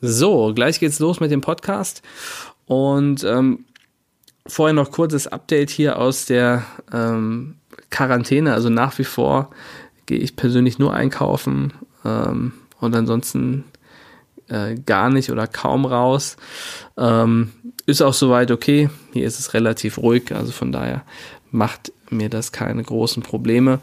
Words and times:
So, 0.00 0.52
gleich 0.54 0.80
geht's 0.80 0.98
los 0.98 1.20
mit 1.20 1.30
dem 1.30 1.40
Podcast. 1.40 2.02
Und 2.66 3.24
ähm, 3.24 3.64
vorher 4.46 4.74
noch 4.74 4.90
kurzes 4.90 5.26
Update 5.26 5.70
hier 5.70 5.98
aus 5.98 6.26
der 6.26 6.64
ähm, 6.92 7.56
Quarantäne. 7.90 8.54
Also 8.54 8.70
nach 8.70 8.98
wie 8.98 9.04
vor 9.04 9.50
gehe 10.06 10.18
ich 10.18 10.36
persönlich 10.36 10.78
nur 10.78 10.94
einkaufen 10.94 11.72
ähm, 12.04 12.52
und 12.78 12.94
ansonsten 12.94 13.64
äh, 14.48 14.74
gar 14.74 15.10
nicht 15.10 15.30
oder 15.30 15.46
kaum 15.46 15.84
raus. 15.84 16.36
Ähm, 16.96 17.52
ist 17.86 18.02
auch 18.02 18.14
soweit 18.14 18.50
okay. 18.50 18.90
Hier 19.12 19.26
ist 19.26 19.38
es 19.38 19.54
relativ 19.54 19.98
ruhig, 19.98 20.32
also 20.34 20.52
von 20.52 20.72
daher 20.72 21.02
macht 21.50 21.92
mir 22.12 22.28
das 22.28 22.52
keine 22.52 22.82
großen 22.82 23.22
Probleme. 23.22 23.80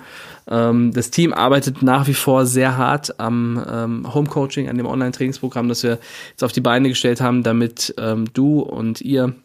Ähm, 0.49 0.93
das 0.93 1.11
Team 1.11 1.33
arbeitet 1.33 1.81
nach 1.81 2.07
wie 2.07 2.13
vor 2.13 2.45
sehr 2.45 2.77
hart 2.77 3.19
am 3.19 3.63
ähm, 3.69 4.13
Homecoaching, 4.13 4.69
an 4.69 4.77
dem 4.77 4.85
Online-Trainingsprogramm, 4.85 5.69
das 5.69 5.83
wir 5.83 5.99
jetzt 6.29 6.43
auf 6.43 6.51
die 6.51 6.61
Beine 6.61 6.89
gestellt 6.89 7.21
haben, 7.21 7.43
damit 7.43 7.93
ähm, 7.97 8.25
du 8.33 8.59
und 8.59 9.01
ihr 9.01 9.35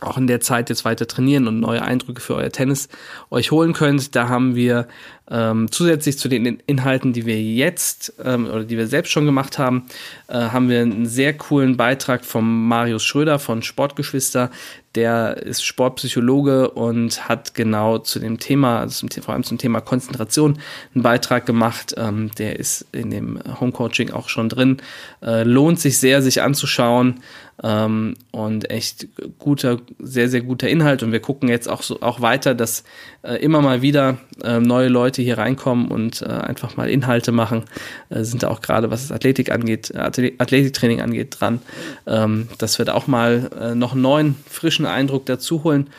auch 0.00 0.16
in 0.16 0.26
der 0.26 0.40
Zeit 0.40 0.70
jetzt 0.70 0.84
weiter 0.84 1.06
trainieren 1.06 1.46
und 1.46 1.60
neue 1.60 1.82
Eindrücke 1.82 2.20
für 2.20 2.34
euer 2.34 2.50
Tennis 2.50 2.88
euch 3.30 3.50
holen 3.50 3.72
könnt. 3.72 4.14
Da 4.16 4.28
haben 4.28 4.54
wir 4.54 4.88
ähm, 5.30 5.70
zusätzlich 5.70 6.18
zu 6.18 6.28
den 6.28 6.60
Inhalten, 6.66 7.12
die 7.12 7.26
wir 7.26 7.40
jetzt 7.40 8.14
ähm, 8.22 8.46
oder 8.46 8.64
die 8.64 8.76
wir 8.76 8.86
selbst 8.86 9.10
schon 9.12 9.26
gemacht 9.26 9.58
haben, 9.58 9.86
äh, 10.28 10.34
haben 10.34 10.68
wir 10.68 10.80
einen 10.80 11.06
sehr 11.06 11.36
coolen 11.36 11.76
Beitrag 11.76 12.24
vom 12.24 12.68
Marius 12.68 13.04
Schröder 13.04 13.38
von 13.38 13.62
Sportgeschwister. 13.62 14.50
Der 14.96 15.36
ist 15.36 15.64
Sportpsychologe 15.64 16.70
und 16.70 17.28
hat 17.28 17.54
genau 17.54 17.98
zu 17.98 18.18
dem 18.18 18.40
Thema, 18.40 18.80
also 18.80 19.06
zum, 19.06 19.22
vor 19.22 19.34
allem 19.34 19.44
zum 19.44 19.58
Thema 19.58 19.80
Konzentration, 19.80 20.58
einen 20.94 21.02
Beitrag 21.02 21.46
gemacht. 21.46 21.94
Ähm, 21.96 22.30
der 22.38 22.58
ist 22.58 22.86
in 22.92 23.10
dem 23.10 23.40
Homecoaching 23.60 24.10
auch 24.10 24.28
schon 24.28 24.48
drin. 24.48 24.78
Äh, 25.22 25.44
lohnt 25.44 25.78
sich 25.78 25.98
sehr, 25.98 26.22
sich 26.22 26.42
anzuschauen. 26.42 27.20
Ähm, 27.62 28.14
und 28.30 28.70
echt 28.70 29.08
guter, 29.38 29.78
sehr, 29.98 30.28
sehr 30.28 30.40
guter 30.40 30.68
Inhalt. 30.68 31.02
Und 31.02 31.12
wir 31.12 31.20
gucken 31.20 31.48
jetzt 31.48 31.68
auch 31.68 31.82
so 31.82 32.00
auch 32.00 32.20
weiter, 32.22 32.54
dass 32.54 32.84
äh, 33.22 33.34
immer 33.34 33.60
mal 33.60 33.82
wieder 33.82 34.18
äh, 34.42 34.60
neue 34.60 34.88
Leute 34.88 35.20
hier 35.20 35.36
reinkommen 35.36 35.88
und 35.88 36.22
äh, 36.22 36.26
einfach 36.26 36.76
mal 36.76 36.88
Inhalte 36.88 37.32
machen. 37.32 37.64
Äh, 38.08 38.24
sind 38.24 38.42
da 38.42 38.48
auch 38.48 38.62
gerade, 38.62 38.90
was 38.90 39.02
das 39.02 39.12
Athletik 39.12 39.50
angeht, 39.50 39.94
Athletiktraining 39.94 41.02
angeht, 41.02 41.36
dran, 41.38 41.60
ähm, 42.06 42.48
dass 42.58 42.78
wir 42.78 42.86
da 42.86 42.94
auch 42.94 43.06
mal 43.06 43.50
äh, 43.60 43.74
noch 43.74 43.92
einen 43.92 44.02
neuen, 44.02 44.36
frischen 44.48 44.79
Eindruck 44.86 45.26
dazu 45.26 45.64
holen. 45.64 45.90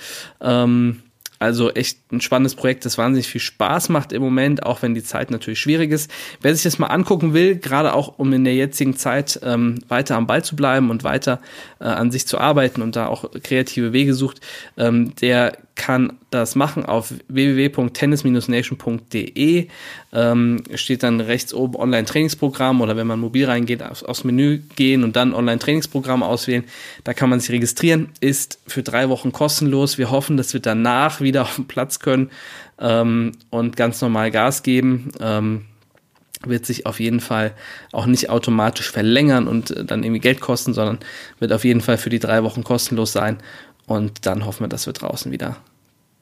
Ähm, 0.42 1.02
also 1.42 1.72
echt 1.72 2.12
ein 2.12 2.22
spannendes 2.22 2.54
Projekt, 2.54 2.86
das 2.86 3.00
wahnsinnig 3.00 3.28
viel 3.28 3.42
Spaß 3.42 3.90
macht 3.90 4.14
im 4.14 4.22
Moment, 4.22 4.62
auch 4.64 4.84
wenn 4.84 4.94
die 4.94 5.02
Zeit 5.02 5.32
natürlich 5.32 5.60
schwierig 5.60 5.92
ist. 5.92 6.12
Wer 6.40 6.54
sich 6.54 6.62
das 6.62 6.78
mal 6.78 6.88
angucken 6.88 7.34
will, 7.34 7.56
gerade 7.56 7.94
auch 7.96 8.20
um 8.20 8.32
in 8.32 8.44
der 8.44 8.54
jetzigen 8.54 8.96
Zeit 8.96 9.40
ähm, 9.42 9.80
weiter 9.88 10.18
am 10.18 10.28
Ball 10.28 10.44
zu 10.44 10.56
bleiben 10.56 10.92
und 10.92 11.04
weiter 11.04 11.42
äh, 11.80 11.86
an 11.86 12.12
sich 12.12 12.28
zu 12.28 12.38
arbeiten 12.38 12.84
und 12.84 12.96
da 12.96 13.08
auch 13.08 13.26
kreative 13.42 13.92
Wege 13.92 14.14
sucht, 14.14 14.40
ähm, 14.78 15.16
der 15.16 15.58
kann 15.82 16.14
das 16.30 16.54
machen 16.54 16.86
auf 16.86 17.12
www.tennis-nation.de. 17.28 19.68
Ähm, 20.14 20.64
steht 20.76 21.02
dann 21.02 21.20
rechts 21.20 21.56
oben 21.56 21.76
Online-Trainingsprogramm 21.76 22.82
oder 22.82 22.96
wenn 22.96 23.08
man 23.08 23.20
mobil 23.20 23.48
reingeht, 23.48 23.82
aufs, 23.82 24.04
aufs 24.04 24.24
Menü 24.24 24.60
gehen 24.76 25.04
und 25.04 25.16
dann 25.16 25.34
Online-Trainingsprogramm 25.34 26.22
auswählen. 26.22 26.66
Da 27.04 27.16
kann 27.16 27.32
man 27.32 27.40
sich 27.40 27.50
registrieren, 27.50 28.10
ist 28.20 28.60
für 28.68 28.84
drei 28.84 29.10
Wochen 29.10 29.32
kostenlos. 29.32 29.98
Wir 29.98 30.12
hoffen, 30.12 30.38
dass 30.38 30.54
wir 30.54 30.60
danach 30.60 31.20
wieder 31.22 31.42
auf 31.42 31.56
den 31.56 31.66
Platz 31.66 31.98
können 31.98 32.30
ähm, 32.78 33.32
und 33.50 33.76
ganz 33.76 34.00
normal 34.02 34.30
Gas 34.30 34.62
geben. 34.62 35.10
Ähm, 35.20 35.66
wird 36.46 36.68
sich 36.68 36.86
auf 36.86 37.00
jeden 37.00 37.22
Fall 37.22 37.54
auch 37.92 38.06
nicht 38.06 38.30
automatisch 38.30 38.92
verlängern 38.92 39.48
und 39.48 39.72
äh, 39.72 39.84
dann 39.84 40.04
irgendwie 40.04 40.22
Geld 40.22 40.42
kosten, 40.42 40.76
sondern 40.76 41.00
wird 41.40 41.52
auf 41.52 41.66
jeden 41.66 41.82
Fall 41.82 41.98
für 41.98 42.12
die 42.12 42.20
drei 42.20 42.44
Wochen 42.44 42.64
kostenlos 42.64 43.14
sein. 43.14 43.40
Und 43.88 44.28
dann 44.28 44.46
hoffen 44.46 44.66
wir, 44.66 44.70
dass 44.70 44.86
wir 44.86 44.94
draußen 44.94 45.32
wieder 45.32 45.58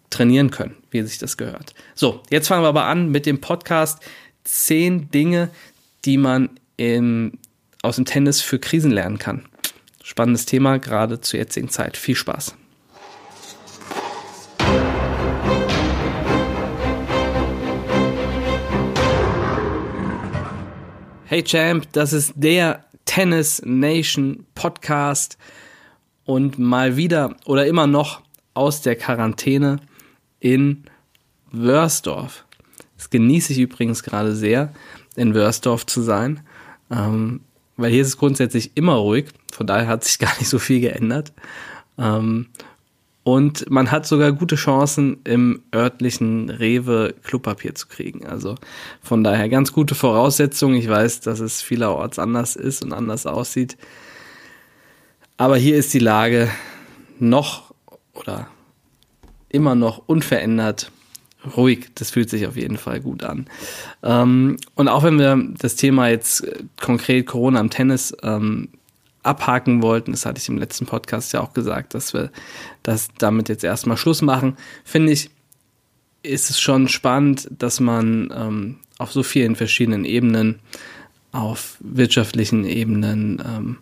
trainieren 0.09 0.51
können, 0.51 0.75
wie 0.91 1.01
sich 1.01 1.17
das 1.17 1.37
gehört. 1.37 1.73
So, 1.95 2.21
jetzt 2.29 2.47
fangen 2.47 2.63
wir 2.63 2.69
aber 2.69 2.85
an 2.85 3.09
mit 3.09 3.25
dem 3.25 3.41
Podcast. 3.41 3.99
Zehn 4.43 5.11
Dinge, 5.11 5.49
die 6.05 6.17
man 6.17 6.49
im, 6.77 7.33
aus 7.81 7.97
dem 7.97 8.05
Tennis 8.05 8.41
für 8.41 8.59
Krisen 8.59 8.91
lernen 8.91 9.19
kann. 9.19 9.45
Spannendes 10.03 10.45
Thema, 10.45 10.79
gerade 10.79 11.21
zur 11.21 11.39
jetzigen 11.39 11.69
Zeit. 11.69 11.97
Viel 11.97 12.15
Spaß. 12.15 12.55
Hey 21.25 21.43
Champ, 21.43 21.85
das 21.91 22.11
ist 22.11 22.33
der 22.35 22.85
Tennis 23.05 23.61
Nation 23.63 24.47
Podcast 24.55 25.37
und 26.25 26.57
mal 26.57 26.97
wieder 26.97 27.35
oder 27.45 27.67
immer 27.67 27.85
noch 27.85 28.23
aus 28.55 28.81
der 28.81 28.95
Quarantäne 28.95 29.79
in 30.39 30.83
Wörsdorf. 31.51 32.45
Das 32.97 33.09
genieße 33.09 33.53
ich 33.53 33.59
übrigens 33.59 34.03
gerade 34.03 34.35
sehr, 34.35 34.73
in 35.15 35.33
Wörsdorf 35.33 35.85
zu 35.85 36.01
sein, 36.01 36.41
ähm, 36.91 37.41
weil 37.77 37.91
hier 37.91 38.01
ist 38.01 38.09
es 38.09 38.17
grundsätzlich 38.17 38.71
immer 38.75 38.95
ruhig, 38.95 39.27
von 39.51 39.67
daher 39.67 39.87
hat 39.87 40.03
sich 40.03 40.19
gar 40.19 40.37
nicht 40.37 40.49
so 40.49 40.59
viel 40.59 40.81
geändert. 40.81 41.33
Ähm, 41.97 42.47
und 43.23 43.69
man 43.69 43.91
hat 43.91 44.07
sogar 44.07 44.31
gute 44.31 44.55
Chancen, 44.55 45.19
im 45.23 45.61
örtlichen 45.75 46.49
Rewe 46.49 47.13
Klopapier 47.23 47.75
zu 47.75 47.87
kriegen. 47.87 48.25
Also 48.25 48.55
von 49.03 49.23
daher 49.23 49.49
ganz 49.49 49.71
gute 49.71 49.93
Voraussetzungen. 49.93 50.75
Ich 50.77 50.89
weiß, 50.89 51.19
dass 51.21 51.39
es 51.39 51.61
vielerorts 51.61 52.17
anders 52.17 52.55
ist 52.55 52.83
und 52.83 52.91
anders 52.91 53.27
aussieht. 53.27 53.77
Aber 55.37 55.57
hier 55.57 55.77
ist 55.77 55.93
die 55.93 55.99
Lage 55.99 56.49
noch 57.19 57.73
oder 58.13 58.47
immer 59.49 59.75
noch 59.75 60.03
unverändert 60.05 60.91
ruhig. 61.55 61.87
Das 61.95 62.11
fühlt 62.11 62.29
sich 62.29 62.47
auf 62.47 62.55
jeden 62.55 62.77
Fall 62.77 62.99
gut 62.99 63.23
an. 63.23 63.47
Ähm, 64.03 64.57
und 64.75 64.87
auch 64.87 65.03
wenn 65.03 65.19
wir 65.19 65.41
das 65.57 65.75
Thema 65.75 66.09
jetzt 66.09 66.45
konkret 66.79 67.27
Corona 67.27 67.59
am 67.59 67.69
Tennis 67.69 68.15
ähm, 68.23 68.69
abhaken 69.23 69.81
wollten, 69.81 70.11
das 70.11 70.25
hatte 70.25 70.39
ich 70.39 70.49
im 70.49 70.57
letzten 70.57 70.85
Podcast 70.85 71.33
ja 71.33 71.41
auch 71.41 71.53
gesagt, 71.53 71.93
dass 71.93 72.13
wir 72.13 72.31
das 72.83 73.09
damit 73.17 73.49
jetzt 73.49 73.63
erstmal 73.63 73.97
Schluss 73.97 74.21
machen, 74.21 74.57
finde 74.83 75.11
ich, 75.11 75.29
ist 76.23 76.49
es 76.49 76.59
schon 76.59 76.87
spannend, 76.87 77.47
dass 77.57 77.79
man 77.79 78.33
ähm, 78.35 78.79
auf 78.97 79.11
so 79.11 79.23
vielen 79.23 79.55
verschiedenen 79.55 80.05
Ebenen, 80.05 80.59
auf 81.31 81.77
wirtschaftlichen 81.79 82.65
Ebenen, 82.65 83.41
ähm, 83.45 83.77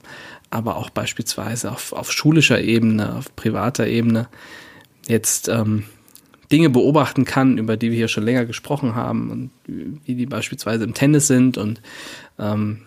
aber 0.50 0.76
auch 0.76 0.90
beispielsweise 0.90 1.72
auf, 1.72 1.94
auf 1.94 2.12
schulischer 2.12 2.62
Ebene, 2.62 3.16
auf 3.16 3.36
privater 3.36 3.88
Ebene, 3.88 4.28
jetzt 5.08 5.48
ähm, 5.50 5.84
Dinge 6.52 6.70
beobachten 6.70 7.26
kann, 7.26 7.58
über 7.58 7.78
die 7.78 7.92
wir 7.92 7.98
hier 7.98 8.08
schon 8.08 8.24
länger 8.24 8.46
gesprochen 8.46 8.96
haben 8.96 9.32
und 9.32 9.52
wie 9.68 10.16
die 10.16 10.26
beispielsweise 10.26 10.84
im 10.84 10.94
Tennis 10.94 11.28
sind 11.28 11.58
und 11.58 11.82
ähm, 12.40 12.82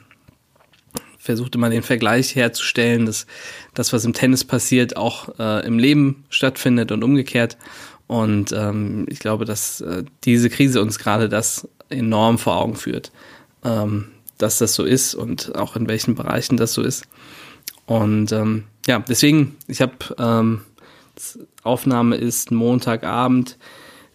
versuchte 1.18 1.58
man 1.58 1.70
den 1.70 1.82
Vergleich 1.82 2.34
herzustellen, 2.34 3.04
dass 3.04 3.26
das, 3.74 3.92
was 3.92 4.04
im 4.04 4.14
Tennis 4.14 4.44
passiert, 4.44 4.96
auch 4.96 5.38
äh, 5.38 5.66
im 5.66 5.78
Leben 5.78 6.24
stattfindet 6.30 6.90
und 6.92 7.04
umgekehrt. 7.04 7.58
Und 8.06 8.52
ähm, 8.52 9.06
ich 9.08 9.18
glaube, 9.18 9.44
dass 9.44 9.82
äh, 9.82 10.04
diese 10.24 10.48
Krise 10.48 10.80
uns 10.80 10.98
gerade 10.98 11.28
das 11.28 11.68
enorm 11.90 12.38
vor 12.38 12.56
Augen 12.56 12.74
führt, 12.74 13.12
ähm, 13.64 14.08
dass 14.38 14.58
das 14.58 14.74
so 14.74 14.84
ist 14.84 15.14
und 15.14 15.54
auch 15.54 15.76
in 15.76 15.86
welchen 15.86 16.14
Bereichen 16.14 16.56
das 16.56 16.72
so 16.72 16.82
ist. 16.82 17.04
Und 17.84 18.32
ähm, 18.32 18.64
ja, 18.86 18.98
deswegen, 19.00 19.56
ich 19.68 19.82
habe 19.82 19.92
ähm, 20.18 20.62
Aufnahme 21.62 22.16
ist 22.16 22.50
Montagabend, 22.50 23.58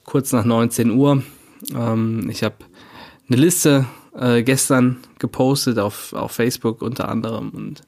kurz 0.03 0.31
nach 0.31 0.45
19 0.45 0.91
Uhr. 0.91 1.23
Ähm, 1.73 2.29
ich 2.29 2.43
habe 2.43 2.55
eine 3.29 3.38
Liste 3.38 3.85
äh, 4.17 4.43
gestern 4.43 4.97
gepostet 5.19 5.79
auf, 5.79 6.13
auf 6.13 6.31
Facebook 6.31 6.81
unter 6.81 7.09
anderem 7.09 7.49
und 7.49 7.81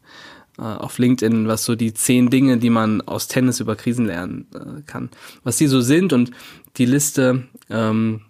äh, 0.57 0.61
auf 0.61 0.97
LinkedIn, 0.97 1.47
was 1.47 1.63
so 1.63 1.75
die 1.75 1.93
zehn 1.93 2.29
Dinge, 2.29 2.57
die 2.57 2.69
man 2.69 3.01
aus 3.01 3.27
Tennis 3.27 3.59
über 3.59 3.75
Krisen 3.75 4.05
lernen 4.05 4.47
äh, 4.53 4.81
kann, 4.85 5.09
was 5.43 5.57
die 5.57 5.67
so 5.67 5.81
sind 5.81 6.13
und 6.13 6.31
die 6.77 6.85
Liste 6.85 7.43
ähm, 7.69 8.21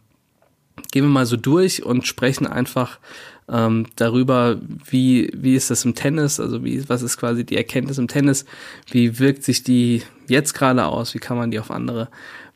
gehen 0.91 1.05
wir 1.05 1.09
mal 1.09 1.25
so 1.25 1.37
durch 1.37 1.83
und 1.83 2.05
sprechen 2.05 2.45
einfach 2.45 2.99
ähm, 3.49 3.85
darüber, 3.95 4.57
wie, 4.89 5.31
wie 5.33 5.55
ist 5.55 5.69
das 5.69 5.85
im 5.85 5.95
Tennis, 5.95 6.39
also 6.39 6.63
wie, 6.63 6.87
was 6.89 7.01
ist 7.01 7.17
quasi 7.17 7.45
die 7.45 7.57
Erkenntnis 7.57 7.97
im 7.97 8.07
Tennis, 8.07 8.45
wie 8.91 9.19
wirkt 9.19 9.43
sich 9.43 9.63
die 9.63 10.03
jetzt 10.27 10.53
gerade 10.53 10.85
aus, 10.85 11.13
wie 11.13 11.19
kann 11.19 11.37
man 11.37 11.51
die 11.51 11.59
auf 11.59 11.71
andere 11.71 12.09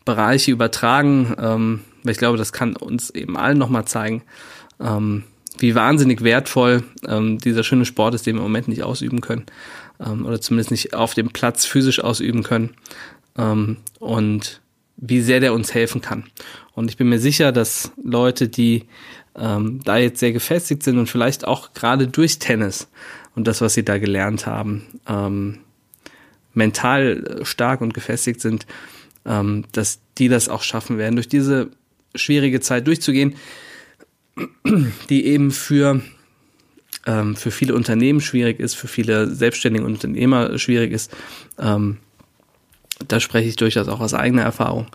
Bereiche 0.04 0.52
übertragen, 0.52 1.36
ähm, 1.40 1.82
weil 2.04 2.14
ich 2.14 2.18
glaube, 2.18 2.38
das 2.38 2.52
kann 2.52 2.76
uns 2.76 3.10
eben 3.12 3.38
allen 3.38 3.58
nochmal 3.58 3.86
zeigen, 3.86 4.24
ähm, 4.80 5.24
wie 5.60 5.76
wahnsinnig 5.76 6.24
wertvoll 6.24 6.84
ähm, 7.08 7.38
dieser 7.38 7.64
schöne 7.64 7.86
Sport 7.86 8.16
ist, 8.16 8.26
den 8.26 8.36
wir 8.36 8.40
im 8.40 8.48
Moment 8.48 8.68
nicht 8.68 8.84
ausüben 8.84 9.22
können 9.22 9.46
ähm, 10.00 10.26
oder 10.26 10.42
zumindest 10.42 10.72
nicht 10.72 10.94
auf 10.94 11.14
dem 11.14 11.30
Platz 11.30 11.66
physisch 11.66 12.04
ausüben 12.04 12.44
können 12.44 12.72
ähm, 13.38 13.78
und 14.00 14.62
wie 14.98 15.22
sehr 15.22 15.40
der 15.40 15.54
uns 15.54 15.74
helfen 15.74 16.02
kann. 16.02 16.26
Und 16.74 16.90
ich 16.90 16.98
bin 16.98 17.10
mir 17.10 17.20
sicher, 17.20 17.52
dass 17.52 17.92
Leute, 18.02 18.48
die 18.48 18.86
ähm, 19.38 19.80
da 19.84 19.98
jetzt 19.98 20.20
sehr 20.20 20.34
gefestigt 20.34 20.84
sind 20.84 20.98
und 20.98 21.08
vielleicht 21.08 21.46
auch 21.46 21.74
gerade 21.74 22.08
durch 22.08 22.40
Tennis 22.40 22.88
und 23.36 23.48
das, 23.48 23.62
was 23.62 23.74
sie 23.74 23.84
da 23.84 23.98
gelernt 23.98 24.46
haben, 24.46 24.86
ähm, 25.08 25.60
mental 26.54 27.42
stark 27.44 27.82
und 27.82 27.94
gefestigt 27.94 28.42
sind, 28.42 28.66
ähm, 29.26 29.66
dass 29.72 30.00
die 30.18 30.28
das 30.28 30.50
auch 30.50 30.64
schaffen 30.64 30.98
werden, 30.98 31.16
durch 31.16 31.30
diese 31.30 31.72
schwierige 32.16 32.60
Zeit 32.60 32.88
durchzugehen, 32.88 33.36
die 35.10 35.26
eben 35.26 35.52
für, 35.52 36.02
ähm, 37.06 37.36
für 37.36 37.52
viele 37.52 37.76
Unternehmen 37.76 38.22
schwierig 38.22 38.60
ist, 38.60 38.76
für 38.76 38.88
viele 38.88 39.34
selbstständige 39.34 39.86
Unternehmer 39.86 40.58
schwierig 40.58 40.92
ist. 40.92 41.16
Ähm, 41.58 41.98
da 43.08 43.20
spreche 43.20 43.48
ich 43.48 43.56
durchaus 43.56 43.88
auch 43.88 44.00
aus 44.00 44.14
eigener 44.14 44.44
Erfahrung 44.44 44.88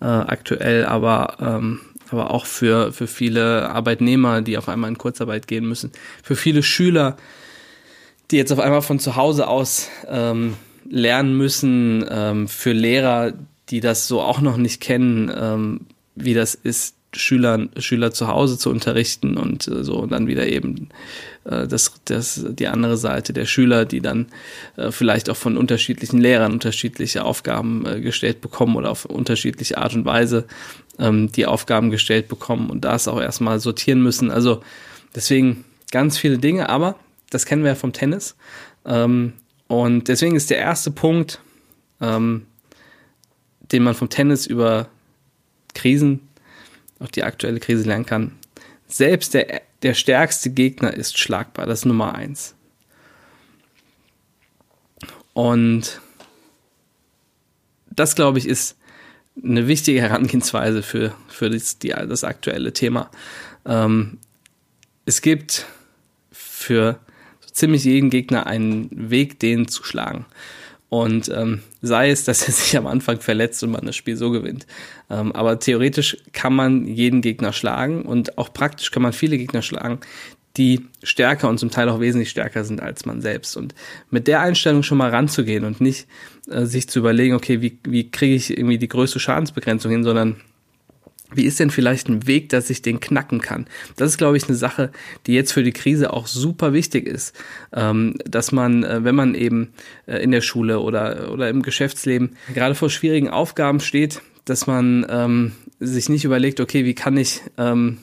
äh, 0.00 0.04
aktuell, 0.04 0.84
aber, 0.84 1.36
ähm, 1.40 1.80
aber 2.10 2.30
auch 2.30 2.46
für, 2.46 2.92
für 2.92 3.06
viele 3.06 3.68
Arbeitnehmer, 3.70 4.42
die 4.42 4.58
auf 4.58 4.68
einmal 4.68 4.90
in 4.90 4.98
Kurzarbeit 4.98 5.46
gehen 5.46 5.66
müssen, 5.66 5.92
für 6.22 6.36
viele 6.36 6.62
Schüler, 6.62 7.16
die 8.30 8.36
jetzt 8.36 8.52
auf 8.52 8.60
einmal 8.60 8.82
von 8.82 8.98
zu 8.98 9.16
Hause 9.16 9.48
aus 9.48 9.88
ähm, 10.08 10.54
lernen 10.88 11.36
müssen, 11.36 12.04
ähm, 12.10 12.48
für 12.48 12.72
Lehrer, 12.72 13.32
die 13.70 13.80
das 13.80 14.08
so 14.08 14.20
auch 14.20 14.40
noch 14.40 14.56
nicht 14.56 14.80
kennen, 14.80 15.30
ähm, 15.34 15.80
wie 16.14 16.34
das 16.34 16.54
ist, 16.54 16.94
Schülern, 17.14 17.70
Schüler 17.78 18.12
zu 18.12 18.28
Hause 18.28 18.58
zu 18.58 18.68
unterrichten 18.68 19.38
und 19.38 19.66
äh, 19.66 19.82
so 19.82 19.96
und 19.96 20.12
dann 20.12 20.26
wieder 20.26 20.46
eben 20.46 20.90
äh, 21.44 21.66
das, 21.66 21.92
das, 22.04 22.44
die 22.50 22.68
andere 22.68 22.98
Seite 22.98 23.32
der 23.32 23.46
Schüler, 23.46 23.86
die 23.86 24.00
dann 24.00 24.26
äh, 24.76 24.90
vielleicht 24.90 25.30
auch 25.30 25.36
von 25.36 25.56
unterschiedlichen 25.56 26.20
Lehrern 26.20 26.52
unterschiedliche 26.52 27.24
Aufgaben 27.24 27.86
äh, 27.86 28.00
gestellt 28.00 28.42
bekommen 28.42 28.76
oder 28.76 28.90
auf 28.90 29.06
unterschiedliche 29.06 29.78
Art 29.78 29.94
und 29.94 30.04
Weise 30.04 30.46
ähm, 30.98 31.30
die 31.32 31.46
Aufgaben 31.46 31.90
gestellt 31.90 32.28
bekommen 32.28 32.70
und 32.70 32.84
das 32.84 33.08
auch 33.08 33.20
erstmal 33.20 33.60
sortieren 33.60 34.02
müssen. 34.02 34.30
Also 34.30 34.62
deswegen 35.14 35.64
ganz 35.90 36.18
viele 36.18 36.38
Dinge, 36.38 36.68
aber 36.68 36.96
das 37.30 37.46
kennen 37.46 37.62
wir 37.62 37.70
ja 37.70 37.74
vom 37.74 37.92
Tennis. 37.92 38.36
Ähm, 38.84 39.34
und 39.66 40.08
deswegen 40.08 40.36
ist 40.36 40.50
der 40.50 40.58
erste 40.58 40.90
Punkt, 40.90 41.40
ähm, 42.00 42.46
den 43.72 43.82
man 43.82 43.94
vom 43.94 44.08
Tennis 44.08 44.46
über 44.46 44.88
Krisen, 45.74 46.28
auch 47.00 47.08
die 47.08 47.22
aktuelle 47.22 47.60
Krise 47.60 47.84
lernen 47.84 48.06
kann. 48.06 48.32
Selbst 48.88 49.34
der, 49.34 49.60
der 49.82 49.94
stärkste 49.94 50.50
Gegner 50.50 50.92
ist 50.94 51.18
schlagbar. 51.18 51.66
Das 51.66 51.80
ist 51.80 51.84
Nummer 51.84 52.14
eins. 52.14 52.54
Und 55.34 56.00
das, 57.90 58.16
glaube 58.16 58.38
ich, 58.38 58.48
ist 58.48 58.77
eine 59.42 59.68
wichtige 59.68 60.00
Herangehensweise 60.00 60.82
für, 60.82 61.14
für 61.28 61.50
das, 61.50 61.78
die, 61.78 61.88
das 61.88 62.24
aktuelle 62.24 62.72
Thema. 62.72 63.10
Ähm, 63.66 64.18
es 65.04 65.22
gibt 65.22 65.66
für 66.30 66.98
so 67.40 67.50
ziemlich 67.52 67.84
jeden 67.84 68.10
Gegner 68.10 68.46
einen 68.46 68.88
Weg, 69.10 69.38
den 69.40 69.68
zu 69.68 69.84
schlagen. 69.84 70.26
Und 70.90 71.28
ähm, 71.28 71.60
sei 71.82 72.10
es, 72.10 72.24
dass 72.24 72.46
er 72.46 72.52
sich 72.54 72.76
am 72.76 72.86
Anfang 72.86 73.20
verletzt 73.20 73.62
und 73.62 73.70
man 73.70 73.84
das 73.84 73.96
Spiel 73.96 74.16
so 74.16 74.30
gewinnt. 74.30 74.66
Ähm, 75.10 75.32
aber 75.32 75.58
theoretisch 75.58 76.16
kann 76.32 76.54
man 76.54 76.86
jeden 76.86 77.20
Gegner 77.20 77.52
schlagen 77.52 78.02
und 78.02 78.38
auch 78.38 78.52
praktisch 78.52 78.90
kann 78.90 79.02
man 79.02 79.12
viele 79.12 79.38
Gegner 79.38 79.62
schlagen, 79.62 80.00
die 80.56 80.86
stärker 81.02 81.48
und 81.48 81.58
zum 81.58 81.70
Teil 81.70 81.88
auch 81.88 82.00
wesentlich 82.00 82.30
stärker 82.30 82.64
sind 82.64 82.80
als 82.80 83.06
man 83.06 83.20
selbst. 83.20 83.56
Und 83.56 83.74
mit 84.10 84.26
der 84.26 84.40
Einstellung 84.40 84.82
schon 84.82 84.98
mal 84.98 85.10
ranzugehen 85.10 85.64
und 85.64 85.80
nicht 85.80 86.08
äh, 86.50 86.64
sich 86.64 86.88
zu 86.88 86.98
überlegen, 86.98 87.34
okay, 87.34 87.60
wie, 87.60 87.78
wie 87.84 88.10
kriege 88.10 88.34
ich 88.34 88.56
irgendwie 88.56 88.78
die 88.78 88.88
größte 88.88 89.20
Schadensbegrenzung 89.20 89.90
hin, 89.90 90.04
sondern 90.04 90.36
wie 91.30 91.44
ist 91.44 91.60
denn 91.60 91.70
vielleicht 91.70 92.08
ein 92.08 92.26
Weg, 92.26 92.48
dass 92.48 92.70
ich 92.70 92.80
den 92.80 93.00
knacken 93.00 93.40
kann? 93.40 93.66
Das 93.96 94.08
ist, 94.08 94.18
glaube 94.18 94.36
ich, 94.36 94.48
eine 94.48 94.56
Sache, 94.56 94.90
die 95.26 95.34
jetzt 95.34 95.52
für 95.52 95.62
die 95.62 95.72
Krise 95.72 96.12
auch 96.12 96.26
super 96.26 96.72
wichtig 96.72 97.06
ist, 97.06 97.36
ähm, 97.72 98.16
dass 98.24 98.50
man, 98.50 98.82
äh, 98.82 99.04
wenn 99.04 99.14
man 99.14 99.34
eben 99.34 99.72
äh, 100.06 100.22
in 100.22 100.30
der 100.30 100.40
Schule 100.40 100.80
oder, 100.80 101.30
oder 101.30 101.50
im 101.50 101.62
Geschäftsleben 101.62 102.36
gerade 102.54 102.74
vor 102.74 102.88
schwierigen 102.88 103.28
Aufgaben 103.28 103.80
steht, 103.80 104.22
dass 104.46 104.66
man 104.66 105.06
ähm, 105.10 105.52
sich 105.80 106.08
nicht 106.08 106.24
überlegt, 106.24 106.60
okay, 106.60 106.86
wie 106.86 106.94
kann 106.94 107.18
ich 107.18 107.42
ähm, 107.58 107.98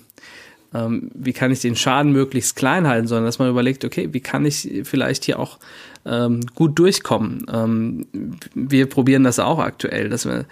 ähm, 0.75 1.09
wie 1.13 1.33
kann 1.33 1.51
ich 1.51 1.61
den 1.61 1.75
Schaden 1.75 2.11
möglichst 2.11 2.55
klein 2.55 2.87
halten, 2.87 3.07
sondern 3.07 3.25
dass 3.25 3.39
man 3.39 3.49
überlegt, 3.49 3.85
okay, 3.85 4.09
wie 4.11 4.19
kann 4.19 4.45
ich 4.45 4.81
vielleicht 4.83 5.25
hier 5.25 5.39
auch 5.39 5.59
ähm, 6.05 6.41
gut 6.53 6.77
durchkommen. 6.77 7.45
Ähm, 7.51 8.05
wir 8.53 8.87
probieren 8.87 9.23
das 9.23 9.39
auch 9.39 9.59
aktuell, 9.59 10.09
dass 10.09 10.25
wir, 10.25 10.45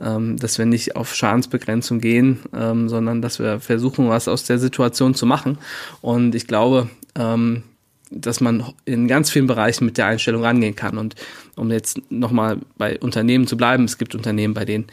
ähm, 0.00 0.36
dass 0.36 0.58
wir 0.58 0.66
nicht 0.66 0.96
auf 0.96 1.14
Schadensbegrenzung 1.14 2.00
gehen, 2.00 2.40
ähm, 2.54 2.88
sondern 2.88 3.22
dass 3.22 3.38
wir 3.38 3.60
versuchen, 3.60 4.08
was 4.08 4.28
aus 4.28 4.44
der 4.44 4.58
Situation 4.58 5.14
zu 5.14 5.24
machen. 5.24 5.58
Und 6.02 6.34
ich 6.34 6.46
glaube, 6.46 6.90
ähm, 7.14 7.62
dass 8.10 8.40
man 8.40 8.64
in 8.84 9.08
ganz 9.08 9.30
vielen 9.30 9.46
Bereichen 9.46 9.84
mit 9.84 9.98
der 9.98 10.06
Einstellung 10.06 10.42
rangehen 10.42 10.76
kann. 10.76 10.98
Und 10.98 11.14
um 11.56 11.70
jetzt 11.70 12.00
nochmal 12.10 12.58
bei 12.76 12.98
Unternehmen 12.98 13.46
zu 13.46 13.56
bleiben, 13.56 13.84
es 13.84 13.98
gibt 13.98 14.14
Unternehmen, 14.14 14.54
bei 14.54 14.64
denen 14.64 14.86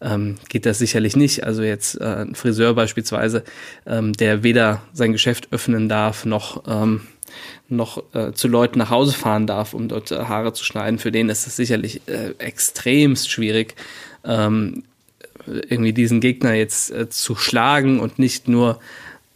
ähm, 0.00 0.36
geht 0.48 0.66
das 0.66 0.78
sicherlich 0.78 1.16
nicht. 1.16 1.44
Also 1.44 1.62
jetzt 1.62 2.00
äh, 2.00 2.22
ein 2.22 2.34
Friseur 2.34 2.74
beispielsweise, 2.74 3.44
ähm, 3.86 4.12
der 4.12 4.42
weder 4.42 4.82
sein 4.92 5.12
Geschäft 5.12 5.48
öffnen 5.50 5.88
darf, 5.88 6.24
noch, 6.24 6.62
ähm, 6.66 7.02
noch 7.68 8.02
äh, 8.14 8.32
zu 8.32 8.48
Leuten 8.48 8.78
nach 8.78 8.90
Hause 8.90 9.12
fahren 9.12 9.46
darf, 9.46 9.74
um 9.74 9.88
dort 9.88 10.10
äh, 10.10 10.16
Haare 10.16 10.52
zu 10.52 10.64
schneiden. 10.64 10.98
Für 10.98 11.12
den 11.12 11.28
ist 11.28 11.46
es 11.46 11.56
sicherlich 11.56 12.02
äh, 12.06 12.34
extremst 12.38 13.30
schwierig, 13.30 13.74
ähm, 14.24 14.84
irgendwie 15.46 15.92
diesen 15.92 16.20
Gegner 16.20 16.54
jetzt 16.54 16.90
äh, 16.90 17.08
zu 17.08 17.34
schlagen 17.34 18.00
und 18.00 18.18
nicht 18.18 18.48
nur 18.48 18.80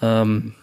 ähm, 0.02 0.54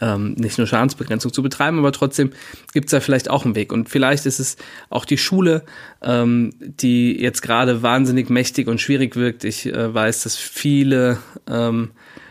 ähm, 0.00 0.32
nicht 0.34 0.58
nur 0.58 0.66
Schadensbegrenzung 0.66 1.32
zu 1.32 1.42
betreiben, 1.42 1.78
aber 1.78 1.92
trotzdem 1.92 2.30
gibt 2.72 2.86
es 2.86 2.90
da 2.90 3.00
vielleicht 3.00 3.30
auch 3.30 3.44
einen 3.44 3.54
Weg. 3.54 3.72
Und 3.72 3.88
vielleicht 3.88 4.26
ist 4.26 4.38
es 4.38 4.56
auch 4.90 5.04
die 5.04 5.18
Schule, 5.18 5.64
ähm, 6.02 6.52
die 6.60 7.20
jetzt 7.20 7.42
gerade 7.42 7.82
wahnsinnig 7.82 8.30
mächtig 8.30 8.68
und 8.68 8.80
schwierig 8.80 9.16
wirkt. 9.16 9.44
Ich 9.44 9.66
äh, 9.66 9.94
weiß, 9.94 10.24
dass 10.24 10.36
viele, 10.36 11.18
ähm, 11.48 11.90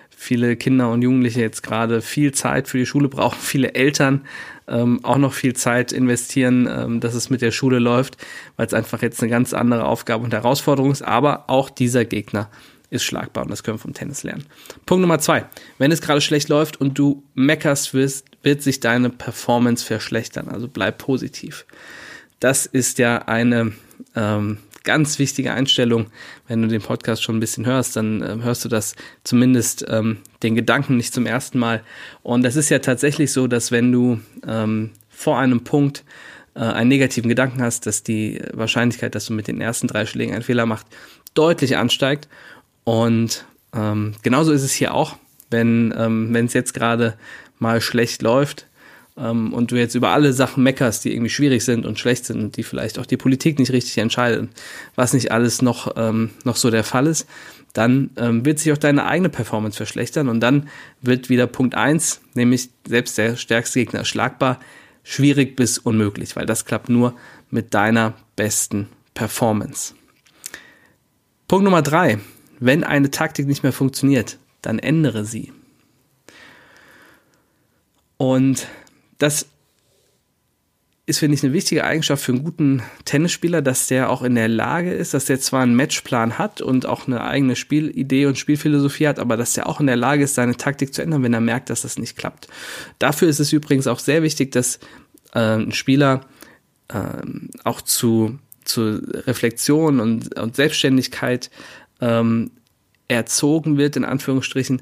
viele 0.09 0.55
Kinder 0.55 0.91
und 0.91 1.01
Jugendliche 1.01 1.41
jetzt 1.41 1.63
gerade 1.63 2.01
viel 2.01 2.33
Zeit 2.33 2.67
für 2.67 2.77
die 2.77 2.85
Schule 2.85 3.07
brauchen, 3.07 3.37
viele 3.41 3.73
Eltern 3.75 4.21
ähm, 4.67 4.99
auch 5.03 5.17
noch 5.17 5.33
viel 5.33 5.55
Zeit 5.55 5.91
investieren, 5.91 6.67
ähm, 6.71 6.99
dass 6.99 7.13
es 7.13 7.29
mit 7.29 7.41
der 7.41 7.51
Schule 7.51 7.79
läuft, 7.79 8.17
weil 8.57 8.65
es 8.65 8.73
einfach 8.73 9.01
jetzt 9.01 9.21
eine 9.21 9.29
ganz 9.29 9.53
andere 9.53 9.85
Aufgabe 9.85 10.23
und 10.23 10.33
Herausforderung 10.33 10.91
ist. 10.91 11.03
Aber 11.03 11.49
auch 11.49 11.69
dieser 11.69 12.05
Gegner 12.05 12.49
ist 12.95 13.03
schlagbar 13.03 13.43
und 13.43 13.51
das 13.51 13.63
können 13.63 13.77
wir 13.77 13.81
vom 13.81 13.93
Tennis 13.93 14.23
lernen. 14.23 14.45
Punkt 14.85 15.01
Nummer 15.01 15.19
zwei. 15.19 15.45
Wenn 15.77 15.91
es 15.91 16.01
gerade 16.01 16.21
schlecht 16.21 16.49
läuft 16.49 16.79
und 16.79 16.97
du 16.97 17.23
meckerst 17.33 17.93
wirst, 17.93 18.25
wird 18.43 18.61
sich 18.61 18.79
deine 18.79 19.09
Performance 19.09 19.85
verschlechtern. 19.85 20.47
Also 20.49 20.67
bleib 20.67 20.97
positiv. 20.97 21.65
Das 22.39 22.65
ist 22.65 22.97
ja 22.99 23.19
eine 23.19 23.73
ähm, 24.15 24.57
ganz 24.85 25.19
wichtige 25.19 25.51
Einstellung. 25.51 26.07
Wenn 26.47 26.61
du 26.61 26.69
den 26.69 26.81
Podcast 26.81 27.23
schon 27.23 27.37
ein 27.37 27.39
bisschen 27.41 27.65
hörst, 27.65 27.95
dann 27.97 28.21
äh, 28.21 28.37
hörst 28.41 28.63
du 28.63 28.69
das 28.69 28.95
zumindest 29.23 29.85
ähm, 29.89 30.19
den 30.43 30.55
Gedanken 30.55 30.95
nicht 30.95 31.13
zum 31.13 31.25
ersten 31.25 31.59
Mal. 31.59 31.83
Und 32.23 32.43
das 32.43 32.55
ist 32.55 32.69
ja 32.69 32.79
tatsächlich 32.79 33.33
so, 33.33 33.47
dass 33.47 33.71
wenn 33.71 33.91
du 33.91 34.19
ähm, 34.47 34.91
vor 35.09 35.39
einem 35.39 35.63
Punkt 35.63 36.03
äh, 36.55 36.59
einen 36.59 36.89
negativen 36.89 37.29
Gedanken 37.29 37.61
hast, 37.61 37.85
dass 37.85 38.03
die 38.03 38.41
Wahrscheinlichkeit, 38.53 39.15
dass 39.15 39.25
du 39.25 39.33
mit 39.33 39.47
den 39.47 39.59
ersten 39.59 39.87
drei 39.87 40.05
Schlägen 40.05 40.33
einen 40.33 40.43
Fehler 40.43 40.65
machst, 40.65 40.87
deutlich 41.33 41.77
ansteigt. 41.77 42.29
Und 42.85 43.45
ähm, 43.75 44.13
genauso 44.21 44.53
ist 44.53 44.63
es 44.63 44.71
hier 44.71 44.93
auch, 44.93 45.17
wenn 45.49 45.93
ähm, 45.97 46.33
es 46.35 46.53
jetzt 46.53 46.73
gerade 46.73 47.17
mal 47.59 47.81
schlecht 47.81 48.21
läuft 48.21 48.67
ähm, 49.17 49.53
und 49.53 49.71
du 49.71 49.75
jetzt 49.75 49.95
über 49.95 50.09
alle 50.09 50.33
Sachen 50.33 50.63
meckerst, 50.63 51.03
die 51.03 51.11
irgendwie 51.11 51.29
schwierig 51.29 51.63
sind 51.63 51.85
und 51.85 51.99
schlecht 51.99 52.25
sind 52.25 52.41
und 52.41 52.57
die 52.57 52.63
vielleicht 52.63 52.99
auch 52.99 53.05
die 53.05 53.17
Politik 53.17 53.59
nicht 53.59 53.71
richtig 53.71 53.97
entscheidet, 53.97 54.49
was 54.95 55.13
nicht 55.13 55.31
alles 55.31 55.61
noch, 55.61 55.93
ähm, 55.97 56.29
noch 56.43 56.55
so 56.55 56.69
der 56.71 56.83
Fall 56.83 57.07
ist, 57.07 57.27
dann 57.73 58.11
ähm, 58.17 58.45
wird 58.45 58.59
sich 58.59 58.71
auch 58.71 58.77
deine 58.77 59.05
eigene 59.05 59.29
Performance 59.29 59.77
verschlechtern 59.77 60.29
und 60.29 60.39
dann 60.39 60.69
wird 61.01 61.29
wieder 61.29 61.47
Punkt 61.47 61.75
eins, 61.75 62.21
nämlich 62.33 62.69
selbst 62.87 63.17
der 63.17 63.35
stärkste 63.35 63.79
Gegner 63.79 64.05
schlagbar, 64.05 64.59
schwierig 65.03 65.55
bis 65.55 65.77
unmöglich, 65.77 66.35
weil 66.35 66.45
das 66.45 66.65
klappt 66.65 66.89
nur 66.89 67.15
mit 67.49 67.73
deiner 67.73 68.13
besten 68.35 68.89
Performance. 69.13 69.93
Punkt 71.47 71.63
Nummer 71.63 71.81
drei, 71.81 72.19
wenn 72.59 72.83
eine 72.83 73.11
Taktik 73.11 73.47
nicht 73.47 73.63
mehr 73.63 73.73
funktioniert, 73.73 74.37
dann 74.61 74.79
ändere 74.79 75.25
sie. 75.25 75.51
Und 78.17 78.67
das 79.17 79.47
ist, 81.07 81.19
finde 81.19 81.35
ich, 81.35 81.43
eine 81.43 81.53
wichtige 81.53 81.83
Eigenschaft 81.83 82.23
für 82.23 82.31
einen 82.31 82.43
guten 82.43 82.81
Tennisspieler, 83.05 83.61
dass 83.61 83.87
der 83.87 84.09
auch 84.09 84.23
in 84.23 84.33
der 84.33 84.47
Lage 84.47 84.91
ist, 84.91 85.13
dass 85.13 85.25
der 85.25 85.39
zwar 85.39 85.61
einen 85.61 85.75
Matchplan 85.75 86.39
hat 86.39 86.61
und 86.61 86.87
auch 86.87 87.07
eine 87.07 87.23
eigene 87.23 87.55
Spielidee 87.55 88.25
und 88.25 88.39
Spielphilosophie 88.39 89.07
hat, 89.07 89.19
aber 89.19 89.37
dass 89.37 89.53
der 89.53 89.67
auch 89.67 89.79
in 89.79 89.85
der 89.85 89.97
Lage 89.97 90.23
ist, 90.23 90.33
seine 90.33 90.57
Taktik 90.57 90.95
zu 90.95 91.03
ändern, 91.03 91.21
wenn 91.21 91.33
er 91.33 91.41
merkt, 91.41 91.69
dass 91.69 91.83
das 91.83 91.99
nicht 91.99 92.17
klappt. 92.17 92.47
Dafür 92.97 93.27
ist 93.27 93.39
es 93.39 93.53
übrigens 93.53 93.85
auch 93.85 93.99
sehr 93.99 94.23
wichtig, 94.23 94.51
dass 94.51 94.79
äh, 95.33 95.57
ein 95.57 95.73
Spieler 95.73 96.21
äh, 96.87 97.03
auch 97.63 97.81
zu, 97.81 98.39
zu 98.63 98.99
Reflexion 99.27 99.99
und, 99.99 100.35
und 100.39 100.55
Selbstständigkeit 100.55 101.51
ähm, 102.01 102.51
erzogen 103.07 103.77
wird, 103.77 103.95
in 103.95 104.05
Anführungsstrichen, 104.05 104.81